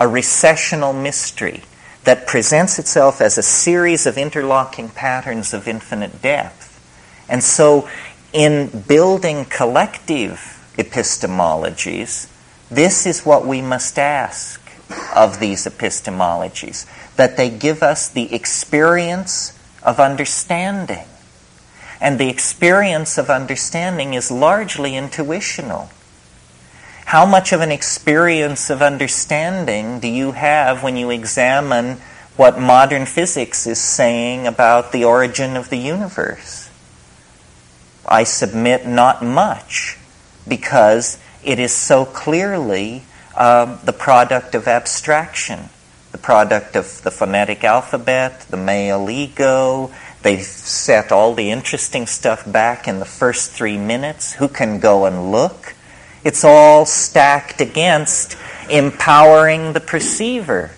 [0.00, 1.62] a recessional mystery
[2.04, 6.70] that presents itself as a series of interlocking patterns of infinite depth.
[7.28, 7.88] And so,
[8.34, 12.28] in building collective epistemologies,
[12.68, 14.60] this is what we must ask
[15.14, 21.06] of these epistemologies that they give us the experience of understanding.
[22.00, 25.90] And the experience of understanding is largely intuitional.
[27.06, 31.98] How much of an experience of understanding do you have when you examine
[32.36, 36.63] what modern physics is saying about the origin of the universe?
[38.06, 39.98] I submit not much
[40.46, 43.02] because it is so clearly
[43.36, 45.68] uh, the product of abstraction
[46.14, 49.90] the product of the phonetic alphabet, the male ego.
[50.22, 54.34] They've set all the interesting stuff back in the first three minutes.
[54.34, 55.74] Who can go and look?
[56.22, 58.36] It's all stacked against
[58.70, 60.70] empowering the perceiver.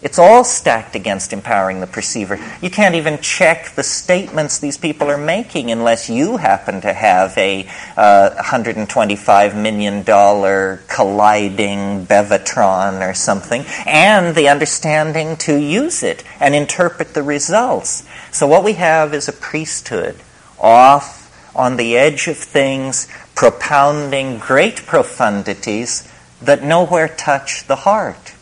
[0.00, 2.38] It's all stacked against empowering the perceiver.
[2.62, 7.36] You can't even check the statements these people are making unless you happen to have
[7.36, 16.54] a uh, $125 million colliding Bevatron or something, and the understanding to use it and
[16.54, 18.06] interpret the results.
[18.30, 20.14] So, what we have is a priesthood
[20.60, 21.16] off
[21.56, 26.08] on the edge of things, propounding great profundities
[26.40, 28.34] that nowhere touch the heart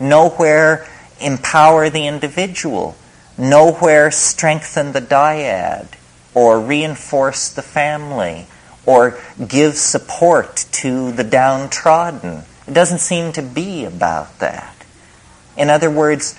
[0.00, 0.86] nowhere
[1.20, 2.96] empower the individual,
[3.38, 5.88] nowhere strengthen the dyad,
[6.34, 8.46] or reinforce the family,
[8.84, 9.18] or
[9.48, 12.42] give support to the downtrodden.
[12.66, 14.74] It doesn't seem to be about that.
[15.56, 16.38] In other words,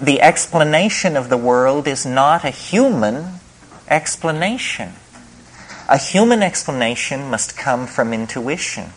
[0.00, 3.40] the explanation of the world is not a human
[3.88, 4.92] explanation.
[5.88, 8.90] A human explanation must come from intuition.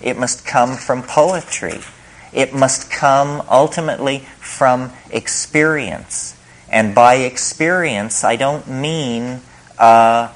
[0.00, 1.80] It must come from poetry.
[2.32, 6.36] It must come ultimately from experience.
[6.70, 9.42] And by experience, I don't mean
[9.78, 10.32] uh,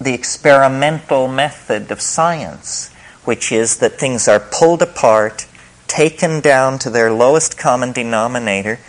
[0.00, 2.92] the experimental method of science,
[3.24, 5.46] which is that things are pulled apart,
[5.86, 8.80] taken down to their lowest common denominator,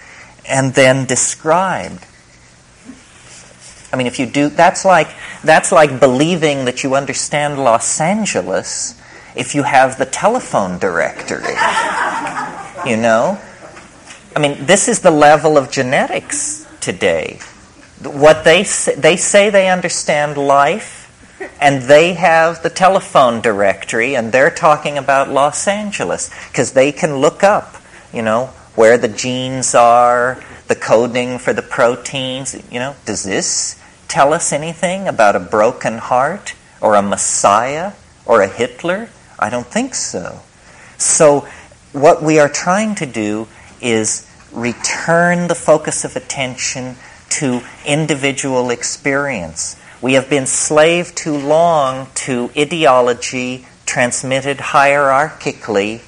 [0.50, 2.06] and then described.
[3.94, 5.10] I mean, if you do, that's like,
[5.44, 9.01] that's like believing that you understand Los Angeles
[9.36, 11.56] if you have the telephone directory.
[12.86, 13.40] You know?
[14.36, 17.40] I mean, this is the level of genetics today.
[18.04, 20.98] What they say, they say they understand life,
[21.60, 27.18] and they have the telephone directory, and they're talking about Los Angeles because they can
[27.18, 27.76] look up,
[28.14, 32.56] you know, where the genes are, the coding for the proteins.
[32.72, 37.94] You know, does this tell us anything about a broken heart or a Messiah
[38.26, 39.10] or a Hitler?
[39.42, 40.40] I don't think so.
[40.98, 41.48] So,
[41.94, 43.48] what we are trying to do
[43.82, 46.96] is return the focus of attention
[47.30, 49.78] to individual experience.
[50.02, 56.02] We have been slave too long to ideology transmitted hierarchically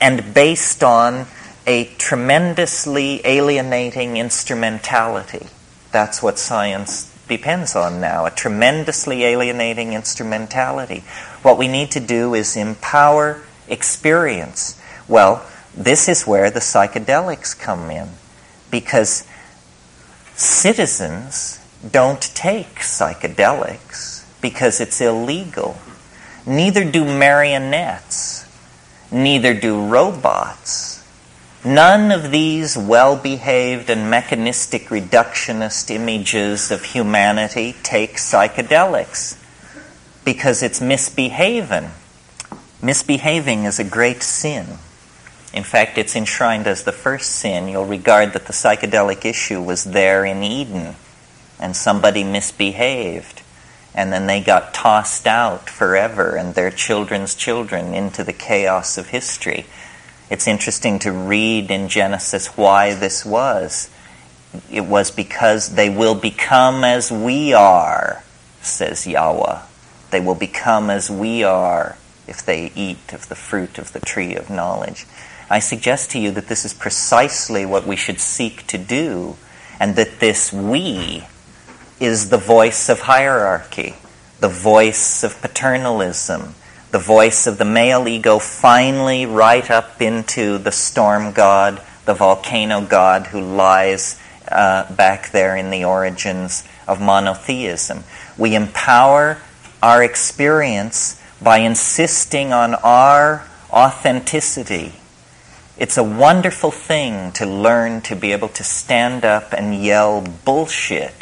[0.00, 1.26] and based on
[1.66, 5.46] a tremendously alienating instrumentality.
[5.92, 11.04] That's what science depends on now a tremendously alienating instrumentality.
[11.42, 14.80] What we need to do is empower experience.
[15.08, 18.10] Well, this is where the psychedelics come in
[18.70, 19.26] because
[20.34, 25.78] citizens don't take psychedelics because it's illegal.
[26.46, 28.46] Neither do marionettes,
[29.10, 31.02] neither do robots.
[31.64, 39.39] None of these well behaved and mechanistic reductionist images of humanity take psychedelics
[40.32, 41.90] because it's misbehaving.
[42.80, 44.78] Misbehaving is a great sin.
[45.52, 47.66] In fact, it's enshrined as the first sin.
[47.66, 50.94] You'll regard that the psychedelic issue was there in Eden
[51.58, 53.42] and somebody misbehaved.
[53.92, 59.08] and then they got tossed out forever and their children's children into the chaos of
[59.08, 59.66] history.
[60.30, 63.90] It's interesting to read in Genesis why this was.
[64.70, 68.22] It was because they will become as we are,
[68.62, 69.62] says Yahweh.
[70.10, 71.96] They will become as we are
[72.26, 75.06] if they eat of the fruit of the tree of knowledge.
[75.48, 79.36] I suggest to you that this is precisely what we should seek to do,
[79.80, 81.24] and that this we
[81.98, 83.96] is the voice of hierarchy,
[84.38, 86.54] the voice of paternalism,
[86.92, 92.80] the voice of the male ego finally right up into the storm god, the volcano
[92.80, 98.02] god who lies uh, back there in the origins of monotheism.
[98.38, 99.38] We empower
[99.82, 104.94] our experience by insisting on our authenticity.
[105.78, 111.14] It's a wonderful thing to learn to be able to stand up and yell bullshit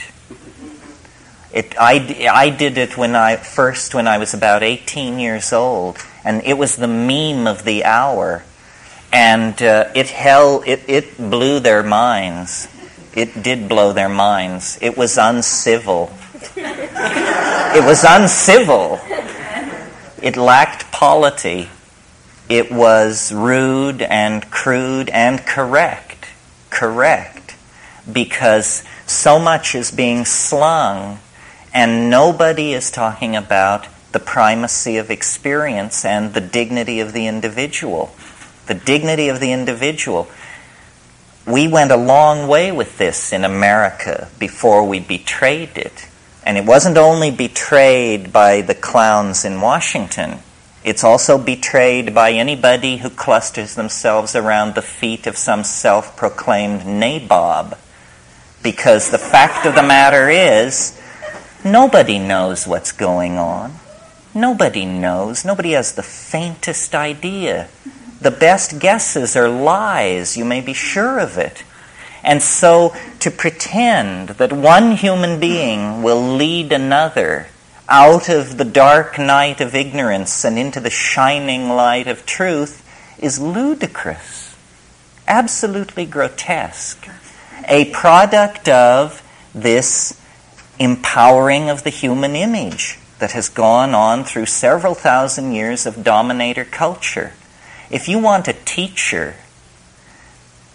[1.53, 5.99] it, I, I did it when I first when I was about 18 years old,
[6.25, 8.45] and it was the meme of the hour,
[9.13, 12.69] and uh, it hell it, it blew their minds.
[13.15, 14.79] It did blow their minds.
[14.83, 16.13] It was uncivil.
[16.57, 19.01] It was uncivil.
[20.22, 21.68] It lacked polity.
[22.49, 26.26] It was rude and crude and correct.
[26.70, 27.57] Correct.
[28.11, 31.20] Because so much is being slung
[31.72, 38.11] and nobody is talking about the primacy of experience and the dignity of the individual.
[38.66, 40.28] The dignity of the individual.
[41.46, 46.08] We went a long way with this in America before we betrayed it.
[46.49, 50.40] And it wasn't only betrayed by the clowns in Washington,
[50.82, 56.80] it's also betrayed by anybody who clusters themselves around the feet of some self proclaimed
[56.82, 57.78] nabob.
[58.62, 60.99] Because the fact of the matter is,
[61.64, 63.74] Nobody knows what's going on.
[64.32, 65.44] Nobody knows.
[65.44, 67.68] Nobody has the faintest idea.
[68.20, 71.64] The best guesses are lies, you may be sure of it.
[72.29, 77.47] And so to pretend that one human being will lead another
[77.89, 82.85] out of the dark night of ignorance and into the shining light of truth
[83.18, 84.55] is ludicrous,
[85.26, 87.09] absolutely grotesque,
[87.66, 89.22] a product of
[89.55, 90.20] this
[90.79, 96.66] empowering of the human image that has gone on through several thousand years of dominator
[96.66, 97.33] culture.
[97.91, 99.37] If you want a teacher,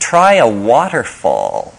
[0.03, 1.73] try a waterfall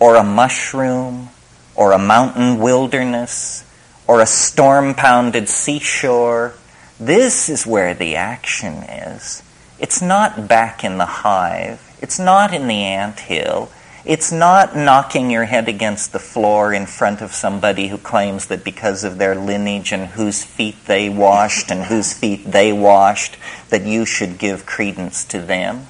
[0.00, 1.28] or a mushroom
[1.76, 3.64] or a mountain wilderness
[4.08, 6.54] or a storm pounded seashore.
[6.98, 9.44] This is where the action is.
[9.78, 11.96] It's not back in the hive.
[12.02, 13.70] It's not in the ant hill.
[14.04, 18.64] It's not knocking your head against the floor in front of somebody who claims that
[18.64, 23.36] because of their lineage and whose feet they washed and whose feet they washed,
[23.68, 25.86] that you should give credence to them.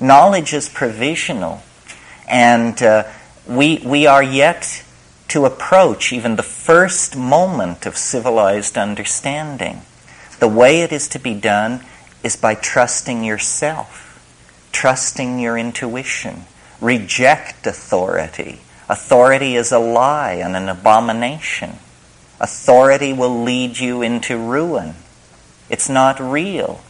[0.00, 1.62] Knowledge is provisional,
[2.28, 3.04] and uh,
[3.46, 4.84] we, we are yet
[5.28, 9.82] to approach even the first moment of civilized understanding.
[10.40, 11.84] The way it is to be done
[12.22, 16.44] is by trusting yourself, trusting your intuition
[16.84, 18.60] Reject authority.
[18.90, 21.78] Authority is a lie and an abomination.
[22.38, 24.94] Authority will lead you into ruin.
[25.70, 26.82] It's not real.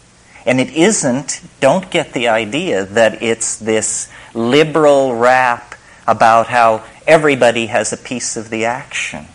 [0.47, 5.75] And it isn't, don't get the idea that it's this liberal rap
[6.07, 9.27] about how everybody has a piece of the action.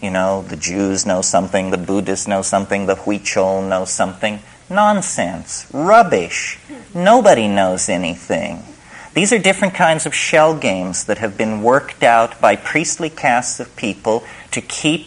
[0.00, 4.40] You know, the Jews know something, the Buddhists know something, the Huichol know something.
[4.68, 5.66] Nonsense.
[5.72, 6.58] Rubbish.
[6.94, 8.62] Nobody knows anything.
[9.14, 13.60] These are different kinds of shell games that have been worked out by priestly castes
[13.60, 15.06] of people to keep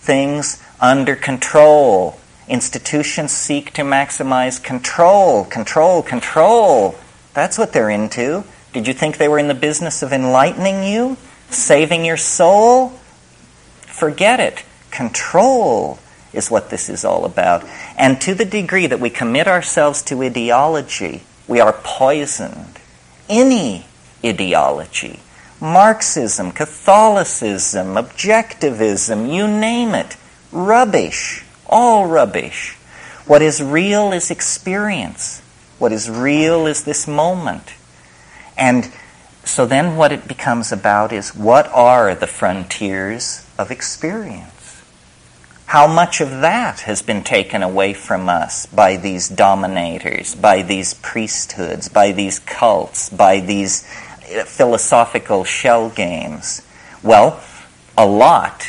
[0.00, 2.18] things under control.
[2.48, 6.94] Institutions seek to maximize control, control, control.
[7.34, 8.44] That's what they're into.
[8.72, 11.16] Did you think they were in the business of enlightening you?
[11.50, 12.90] Saving your soul?
[13.80, 14.64] Forget it.
[14.90, 15.98] Control
[16.32, 17.64] is what this is all about.
[17.96, 22.78] And to the degree that we commit ourselves to ideology, we are poisoned
[23.28, 23.86] any
[24.24, 25.20] ideology
[25.60, 30.16] Marxism, Catholicism, objectivism, you name it.
[30.52, 31.45] Rubbish.
[31.68, 32.74] All rubbish.
[33.26, 35.42] What is real is experience.
[35.78, 37.74] What is real is this moment.
[38.56, 38.90] And
[39.44, 44.82] so then what it becomes about is what are the frontiers of experience?
[45.66, 50.94] How much of that has been taken away from us by these dominators, by these
[50.94, 53.84] priesthoods, by these cults, by these
[54.32, 56.62] uh, philosophical shell games?
[57.02, 57.42] Well,
[57.98, 58.68] a lot.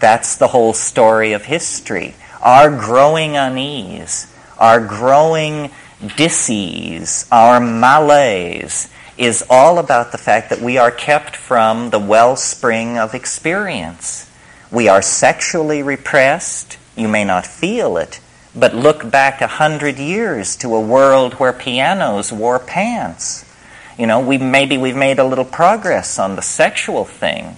[0.00, 2.14] That's the whole story of history.
[2.42, 5.70] Our growing unease, our growing
[6.16, 12.98] disease, our malaise is all about the fact that we are kept from the wellspring
[12.98, 14.30] of experience.
[14.70, 16.76] We are sexually repressed.
[16.96, 18.20] You may not feel it,
[18.54, 23.44] but look back a hundred years to a world where pianos wore pants.
[23.98, 27.56] You know, we maybe we've made a little progress on the sexual thing,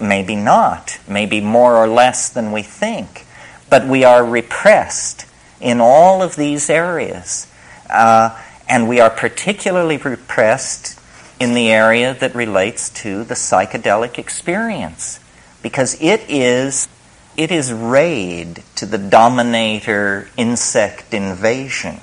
[0.00, 3.26] maybe not, maybe more or less than we think,
[3.68, 5.26] but we are repressed
[5.60, 7.46] in all of these areas,
[7.90, 8.36] uh,
[8.68, 10.98] and we are particularly repressed
[11.38, 15.20] in the area that relates to the psychedelic experience,
[15.62, 16.88] because it is
[17.36, 22.00] it is raid to the dominator insect invasion.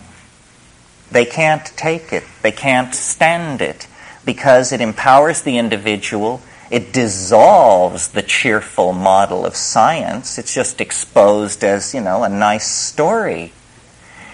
[1.12, 3.88] They can't take it, they can't stand it,
[4.26, 11.64] because it empowers the individual, it dissolves the cheerful model of science, it's just exposed
[11.64, 13.54] as, you know, a nice story.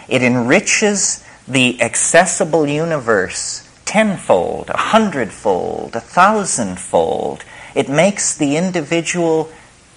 [0.08, 7.44] It enriches the accessible universe tenfold, a hundredfold, a thousandfold.
[7.76, 9.52] It makes the individual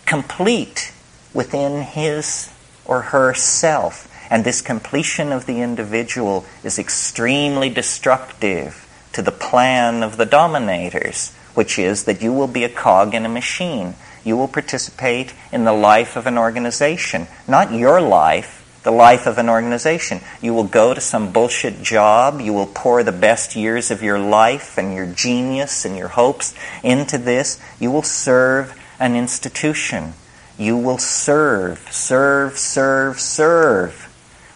[0.04, 0.92] complete
[1.32, 2.50] within his
[2.84, 4.12] or her self.
[4.30, 11.32] And this completion of the individual is extremely destructive to the plan of the dominators,
[11.56, 13.94] which is that you will be a cog in a machine.
[14.24, 19.38] You will participate in the life of an organization, not your life, the life of
[19.38, 20.20] an organization.
[20.42, 22.40] You will go to some bullshit job.
[22.40, 26.54] You will pour the best years of your life and your genius and your hopes
[26.84, 27.60] into this.
[27.80, 30.12] You will serve an institution.
[30.58, 34.12] You will serve, serve, serve, serve.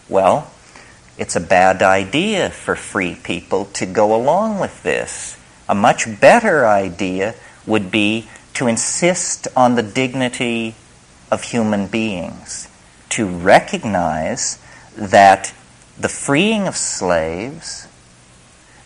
[0.07, 0.51] Well,
[1.17, 5.37] it's a bad idea for free people to go along with this.
[5.71, 7.33] A much better idea
[7.65, 10.75] would be to insist on the dignity
[11.31, 12.67] of human beings,
[13.07, 14.59] to recognize
[14.97, 15.53] that
[15.97, 17.87] the freeing of slaves,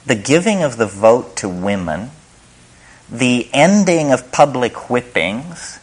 [0.05, 2.11] the giving of the vote to women,
[3.09, 5.79] the ending of public whippings,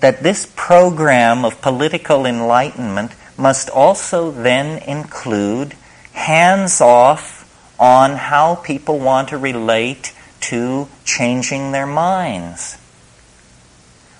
[0.00, 5.74] that this program of political enlightenment must also then include
[6.12, 7.36] hands off
[7.78, 12.76] on how people want to relate to changing their minds.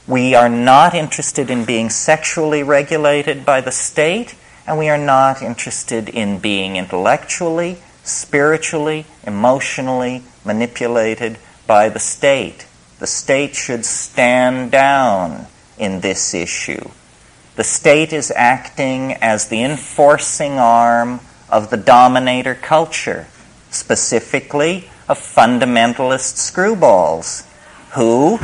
[0.07, 4.35] We are not interested in being sexually regulated by the state,
[4.67, 12.67] and we are not interested in being intellectually, spiritually, emotionally manipulated by the state.
[12.99, 15.47] The state should stand down
[15.79, 16.91] in this issue.
[17.57, 23.27] The state is acting as the enforcing arm of the dominator culture,
[23.71, 27.45] specifically of fundamentalist screwballs
[27.91, 28.39] who,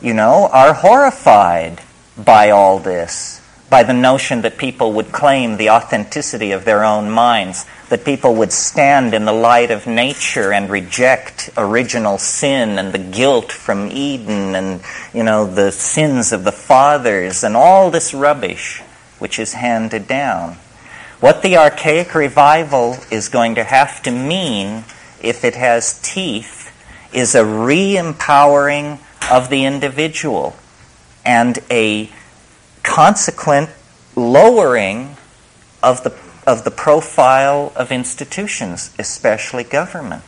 [0.00, 1.82] you know, are horrified
[2.16, 3.42] by all this
[3.72, 8.34] by the notion that people would claim the authenticity of their own minds, that people
[8.34, 13.90] would stand in the light of nature and reject original sin and the guilt from
[13.90, 14.82] Eden and,
[15.14, 18.82] you know, the sins of the fathers and all this rubbish
[19.18, 20.52] which is handed down.
[21.20, 24.84] What the archaic revival is going to have to mean,
[25.22, 26.70] if it has teeth,
[27.12, 28.98] is a re empowering
[29.30, 30.56] of the individual
[31.24, 32.10] and a
[32.82, 33.70] consequent
[34.16, 35.16] lowering
[35.82, 36.16] of the,
[36.46, 40.24] of the profile of institutions, especially government.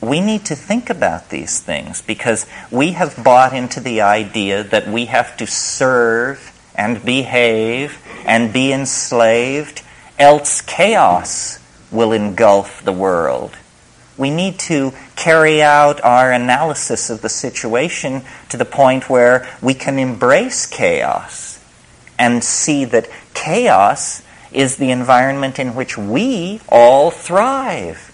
[0.00, 4.86] We need to think about these things because we have bought into the idea that
[4.86, 9.82] we have to serve and behave and be enslaved,
[10.18, 11.58] else chaos
[11.90, 13.56] will engulf the world.
[14.16, 19.74] We need to carry out our analysis of the situation to the point where we
[19.74, 21.60] can embrace chaos
[22.18, 28.12] and see that chaos is the environment in which we all thrive.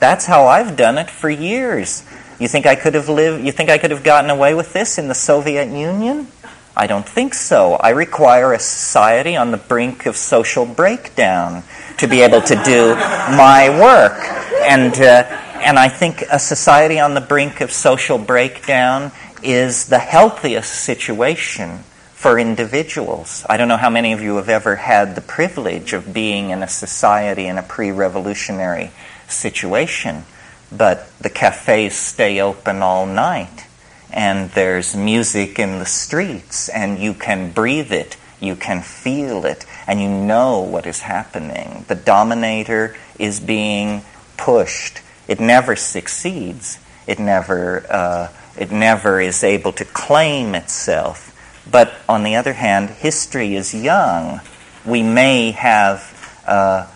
[0.00, 2.04] That's how I've done it for years.
[2.38, 4.98] You think I could have lived you think I could have gotten away with this
[4.98, 6.28] in the Soviet Union?
[6.76, 7.74] I don't think so.
[7.74, 11.62] I require a society on the brink of social breakdown
[11.96, 14.45] to be able to do my work.
[14.66, 15.22] And uh,
[15.62, 19.12] and I think a society on the brink of social breakdown
[19.42, 23.46] is the healthiest situation for individuals.
[23.48, 26.64] I don't know how many of you have ever had the privilege of being in
[26.64, 28.90] a society in a pre revolutionary
[29.28, 30.24] situation,
[30.72, 33.66] but the cafes stay open all night,
[34.12, 39.64] and there's music in the streets, and you can breathe it, you can feel it,
[39.86, 41.84] and you know what is happening.
[41.86, 44.02] The dominator is being
[44.36, 46.78] pushed it never succeeds.
[47.06, 48.28] It never, uh,
[48.58, 51.32] it never is able to claim itself.
[51.70, 54.40] But on the other hand, history is young.
[54.84, 56.42] We may have.
[56.46, 56.86] Uh,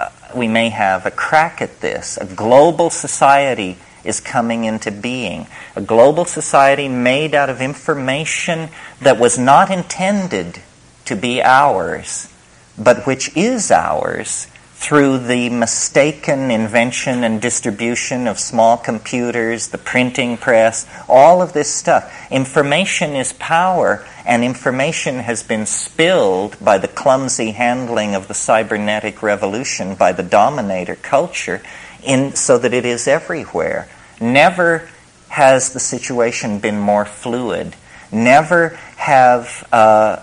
[0.00, 2.16] uh we may have a crack at this.
[2.16, 5.46] A global society is coming into being.
[5.76, 8.68] A global society made out of information
[9.00, 10.60] that was not intended
[11.04, 12.28] to be ours,
[12.76, 20.36] but which is ours through the mistaken invention and distribution of small computers, the printing
[20.36, 22.12] press, all of this stuff.
[22.30, 29.22] Information is power, and information has been spilled by the clumsy handling of the cybernetic
[29.22, 31.62] revolution by the dominator culture
[32.04, 33.88] in, so that it is everywhere.
[34.20, 34.88] Never
[35.28, 37.74] has the situation been more fluid.
[38.12, 40.22] Never have uh,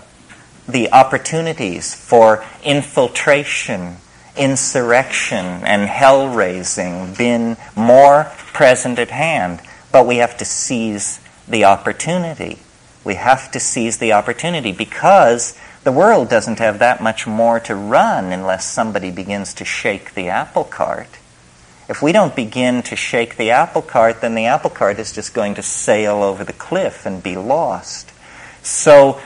[0.66, 3.96] the opportunities for infiltration,
[4.36, 9.60] insurrection, and hell raising been more present at hand.
[9.92, 12.58] But we have to seize the opportunity.
[13.04, 17.74] We have to seize the opportunity because the world doesn't have that much more to
[17.74, 21.18] run unless somebody begins to shake the apple cart.
[21.86, 25.34] If we don't begin to shake the apple cart, then the apple cart is just
[25.34, 28.10] going to sail over the cliff and be lost.
[28.62, 29.20] So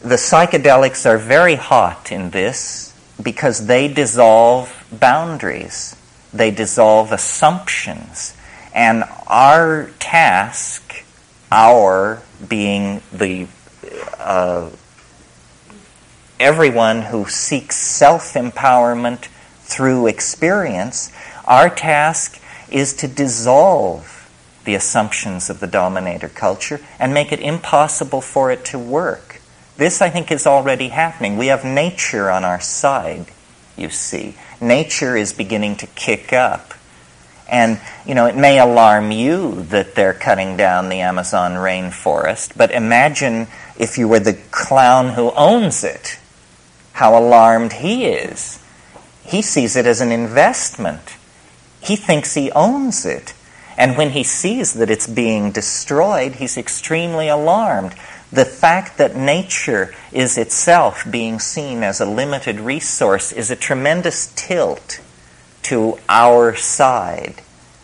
[0.00, 2.89] the psychedelics are very hot in this
[3.22, 5.96] because they dissolve boundaries,
[6.32, 8.36] they dissolve assumptions.
[8.74, 11.04] And our task,
[11.50, 13.46] our being the
[14.18, 14.70] uh,
[16.38, 19.28] everyone who seeks self empowerment
[19.62, 21.12] through experience,
[21.44, 22.40] our task
[22.70, 24.16] is to dissolve
[24.64, 29.29] the assumptions of the dominator culture and make it impossible for it to work.
[29.80, 31.38] This, I think, is already happening.
[31.38, 33.26] We have nature on our side,
[33.76, 34.36] you see.
[34.60, 36.74] Nature is beginning to kick up.
[37.50, 42.70] And, you know, it may alarm you that they're cutting down the Amazon rainforest, but
[42.70, 46.18] imagine if you were the clown who owns it,
[46.92, 48.62] how alarmed he is.
[49.24, 51.16] He sees it as an investment
[51.80, 53.34] he thinks he owns it.
[53.76, 57.94] And when he sees that it's being destroyed, he's extremely alarmed.
[58.32, 64.32] The fact that nature is itself being seen as a limited resource is a tremendous
[64.36, 65.00] tilt
[65.62, 67.42] to our side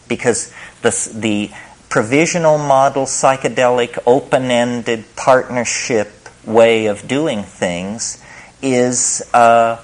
[0.08, 1.50] because the, the
[1.88, 6.12] provisional model, psychedelic, open ended partnership
[6.44, 8.22] way of doing things
[8.62, 9.82] is uh,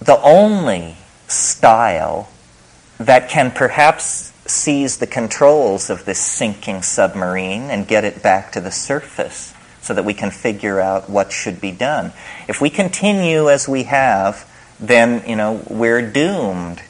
[0.00, 2.28] the only style
[2.98, 8.60] that can perhaps seize the controls of this sinking submarine and get it back to
[8.60, 12.12] the surface so that we can figure out what should be done.
[12.48, 14.48] If we continue as we have,
[14.80, 16.82] then, you know, we're doomed.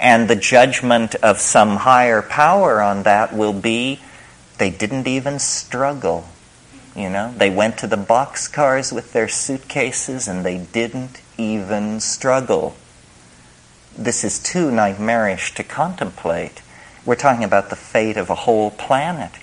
[0.00, 4.00] And the judgment of some higher power on that will be
[4.58, 6.28] they didn't even struggle.
[6.94, 12.76] You know, they went to the boxcars with their suitcases and they didn't even struggle
[13.98, 16.62] this is too nightmarish to contemplate.
[17.08, 19.36] We're talking about the fate of a whole planet.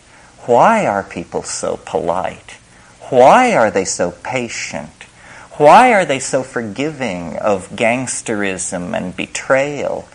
[0.45, 2.59] Why are people so polite?
[3.09, 5.01] Why are they so patient?
[5.53, 10.07] Why are they so forgiving of gangsterism and betrayal?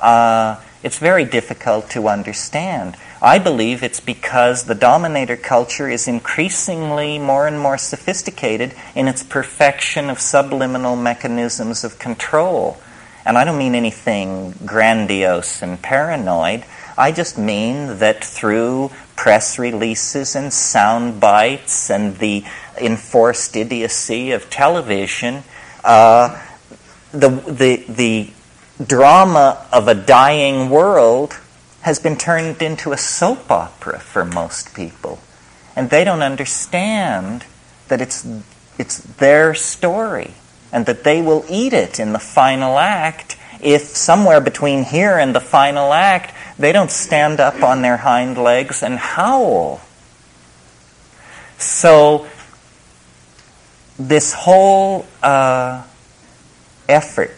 [0.00, 2.96] Uh, it's very difficult to understand.
[3.20, 9.22] I believe it's because the dominator culture is increasingly more and more sophisticated in its
[9.22, 12.78] perfection of subliminal mechanisms of control.
[13.26, 16.64] And I don't mean anything grandiose and paranoid.
[16.98, 22.44] I just mean that through press releases and sound bites and the
[22.80, 25.42] enforced idiocy of television,
[25.84, 26.42] uh,
[27.12, 28.30] the, the, the
[28.84, 31.38] drama of a dying world
[31.82, 35.20] has been turned into a soap opera for most people.
[35.74, 37.44] And they don't understand
[37.88, 38.26] that it's,
[38.78, 40.34] it's their story
[40.72, 45.34] and that they will eat it in the final act if somewhere between here and
[45.34, 49.80] the final act they don't stand up on their hind legs and howl.
[51.58, 52.26] So,
[53.98, 55.84] this whole uh,
[56.88, 57.34] effort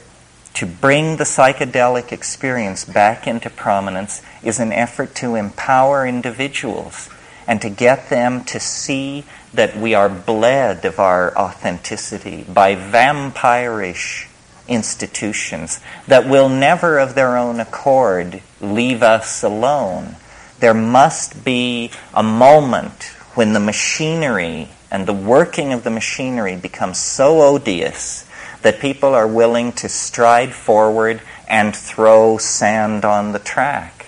[0.55, 7.09] to bring the psychedelic experience back into prominence is an effort to empower individuals
[7.47, 14.28] and to get them to see that we are bled of our authenticity by vampirish
[14.69, 20.17] institutions that will never of their own accord leave us alone.
[20.61, 23.05] There must be a moment
[23.35, 28.29] when the machinery and the working of the machinery becomes so odious
[28.63, 34.07] that people are willing to stride forward and throw sand on the track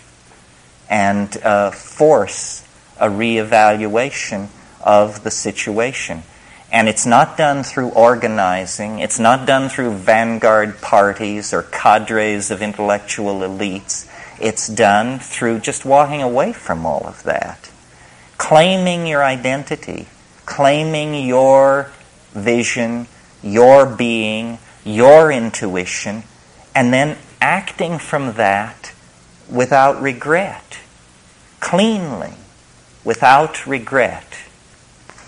[0.89, 2.67] and uh, force
[2.99, 4.49] a reevaluation
[4.83, 6.23] of the situation.
[6.73, 12.63] And it's not done through organizing, it's not done through vanguard parties or cadres of
[12.63, 14.09] intellectual elites.
[14.41, 17.71] It's done through just walking away from all of that.
[18.39, 20.07] Claiming your identity,
[20.47, 21.91] claiming your
[22.33, 23.07] vision,
[23.43, 26.23] your being, your intuition,
[26.75, 28.93] and then acting from that
[29.51, 30.79] without regret,
[31.59, 32.35] cleanly,
[33.05, 34.39] without regret.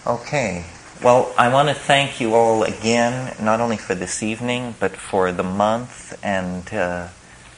[0.07, 0.65] Okay.
[1.03, 5.33] Well, I want to thank you all again, not only for this evening, but for
[5.33, 6.17] the month.
[6.23, 7.09] And uh,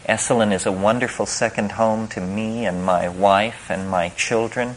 [0.08, 4.76] Esalen is a wonderful second home to me and my wife and my children.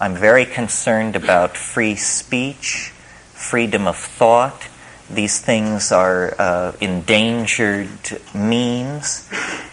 [0.00, 2.92] I'm very concerned about free speech,
[3.32, 4.68] freedom of thought.
[5.10, 9.28] These things are uh, endangered means.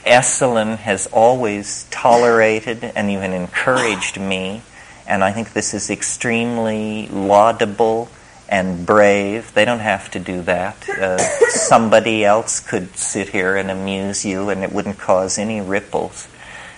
[0.07, 4.63] Esalen has always tolerated and even encouraged me,
[5.05, 8.09] and I think this is extremely laudable
[8.53, 9.51] and brave.
[9.55, 10.87] They don't have to do that.
[10.87, 11.17] Uh,
[11.49, 16.27] somebody else could sit here and amuse you, and it wouldn't cause any ripples.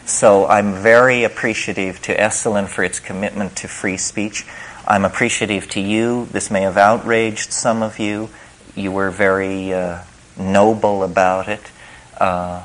[0.05, 4.45] So I'm very appreciative to Esalen for its commitment to free speech.
[4.87, 6.27] I'm appreciative to you.
[6.31, 8.29] This may have outraged some of you.
[8.73, 10.03] You were very uh,
[10.37, 11.71] noble about it.
[12.17, 12.63] Uh,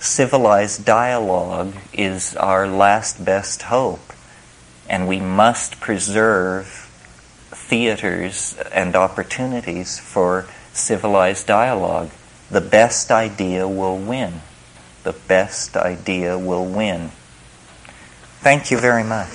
[0.00, 4.12] civilized dialogue is our last best hope,
[4.90, 6.87] and we must preserve
[7.50, 12.10] theaters and opportunities for civilized dialogue.
[12.50, 14.40] The best idea will win.
[15.02, 17.10] The best idea will win.
[18.40, 19.34] Thank you very much.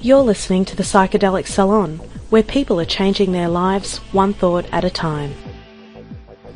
[0.00, 1.98] You're listening to the Psychedelic Salon,
[2.30, 5.34] where people are changing their lives one thought at a time.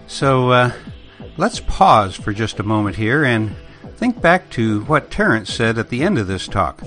[0.07, 0.72] So uh,
[1.36, 3.57] let's pause for just a moment here and
[4.01, 6.80] think back to what Terence said at the end of this talk.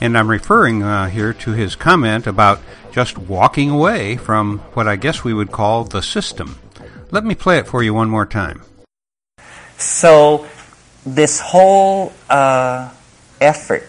[0.00, 2.62] And I'm referring uh, here to his comment about
[2.92, 6.58] just walking away from what I guess we would call the system.
[7.10, 8.62] Let me play it for you one more time.
[9.76, 10.48] So,
[11.04, 12.90] this whole uh,
[13.38, 13.86] effort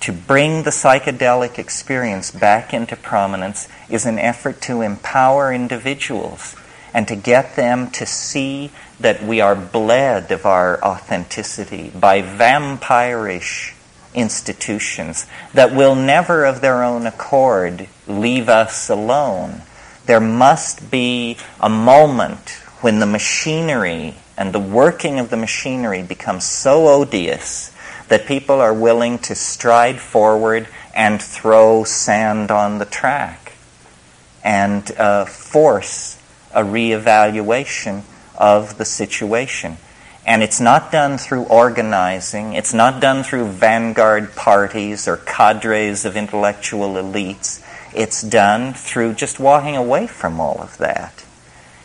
[0.00, 6.56] to bring the psychedelic experience back into prominence is an effort to empower individuals
[6.96, 13.74] and to get them to see that we are bled of our authenticity by vampirish
[14.14, 19.60] institutions that will never of their own accord leave us alone.
[20.06, 22.48] There must be a moment
[22.80, 27.76] when the machinery and the working of the machinery becomes so odious
[28.08, 33.52] that people are willing to stride forward and throw sand on the track
[34.42, 36.15] and uh, force
[36.56, 38.02] a reevaluation
[38.36, 39.76] of the situation.
[40.26, 46.16] And it's not done through organizing, it's not done through vanguard parties or cadres of
[46.16, 47.62] intellectual elites.
[47.94, 51.24] It's done through just walking away from all of that.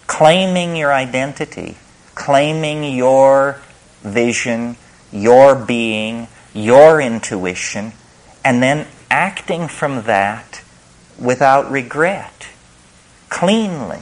[0.08, 1.78] Claiming your identity,
[2.16, 3.62] claiming your
[4.02, 4.78] vision,
[5.12, 7.94] your being, your intuition,
[8.44, 10.64] and then acting from that
[11.20, 12.48] without regret,
[13.30, 14.02] cleanly,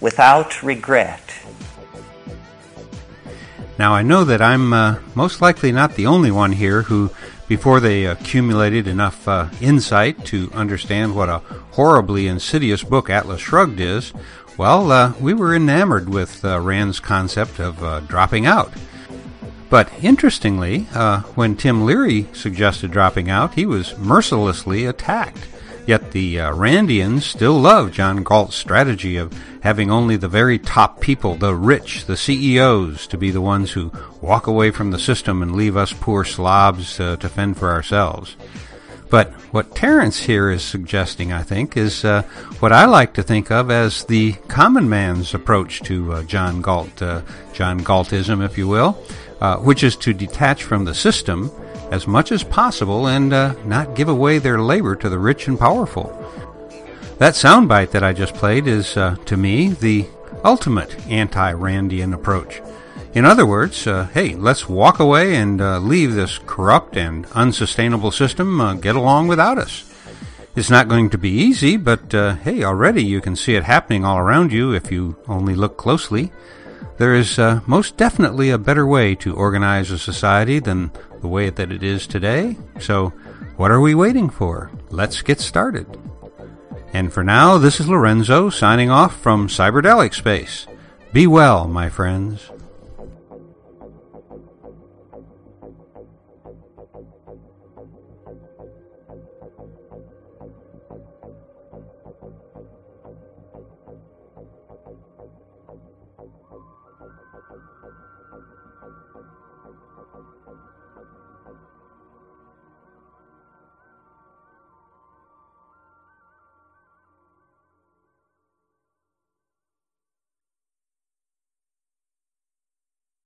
[0.00, 1.22] without regret.
[3.78, 7.10] Now, I know that I'm uh, most likely not the only one here who,
[7.46, 11.38] before they accumulated enough uh, insight to understand what a
[11.72, 14.12] horribly insidious book Atlas Shrugged is,
[14.56, 18.72] well, uh, we were enamored with uh, Rand's concept of uh, dropping out.
[19.70, 25.46] But interestingly, uh, when Tim Leary suggested dropping out, he was mercilessly attacked.
[25.88, 29.32] Yet the uh, Randians still love John Galt's strategy of
[29.62, 33.90] having only the very top people, the rich, the CEOs, to be the ones who
[34.20, 38.36] walk away from the system and leave us poor slobs uh, to fend for ourselves.
[39.08, 42.20] But what Terence here is suggesting, I think, is uh,
[42.60, 47.00] what I like to think of as the common man's approach to uh, John Galt,
[47.00, 47.22] uh,
[47.54, 49.02] John Galtism, if you will,
[49.40, 51.50] uh, which is to detach from the system
[51.90, 55.58] as much as possible and uh, not give away their labor to the rich and
[55.58, 56.06] powerful.
[57.18, 60.06] That soundbite that I just played is, uh, to me, the
[60.44, 62.62] ultimate anti Randian approach.
[63.14, 68.12] In other words, uh, hey, let's walk away and uh, leave this corrupt and unsustainable
[68.12, 69.84] system uh, get along without us.
[70.54, 74.04] It's not going to be easy, but uh, hey, already you can see it happening
[74.04, 76.32] all around you if you only look closely.
[76.98, 80.90] There is uh, most definitely a better way to organize a society than
[81.20, 82.56] the way that it is today.
[82.80, 83.10] So,
[83.56, 84.70] what are we waiting for?
[84.90, 85.86] Let's get started.
[86.92, 90.66] And for now, this is Lorenzo signing off from Cyberdelic Space.
[91.12, 92.50] Be well, my friends.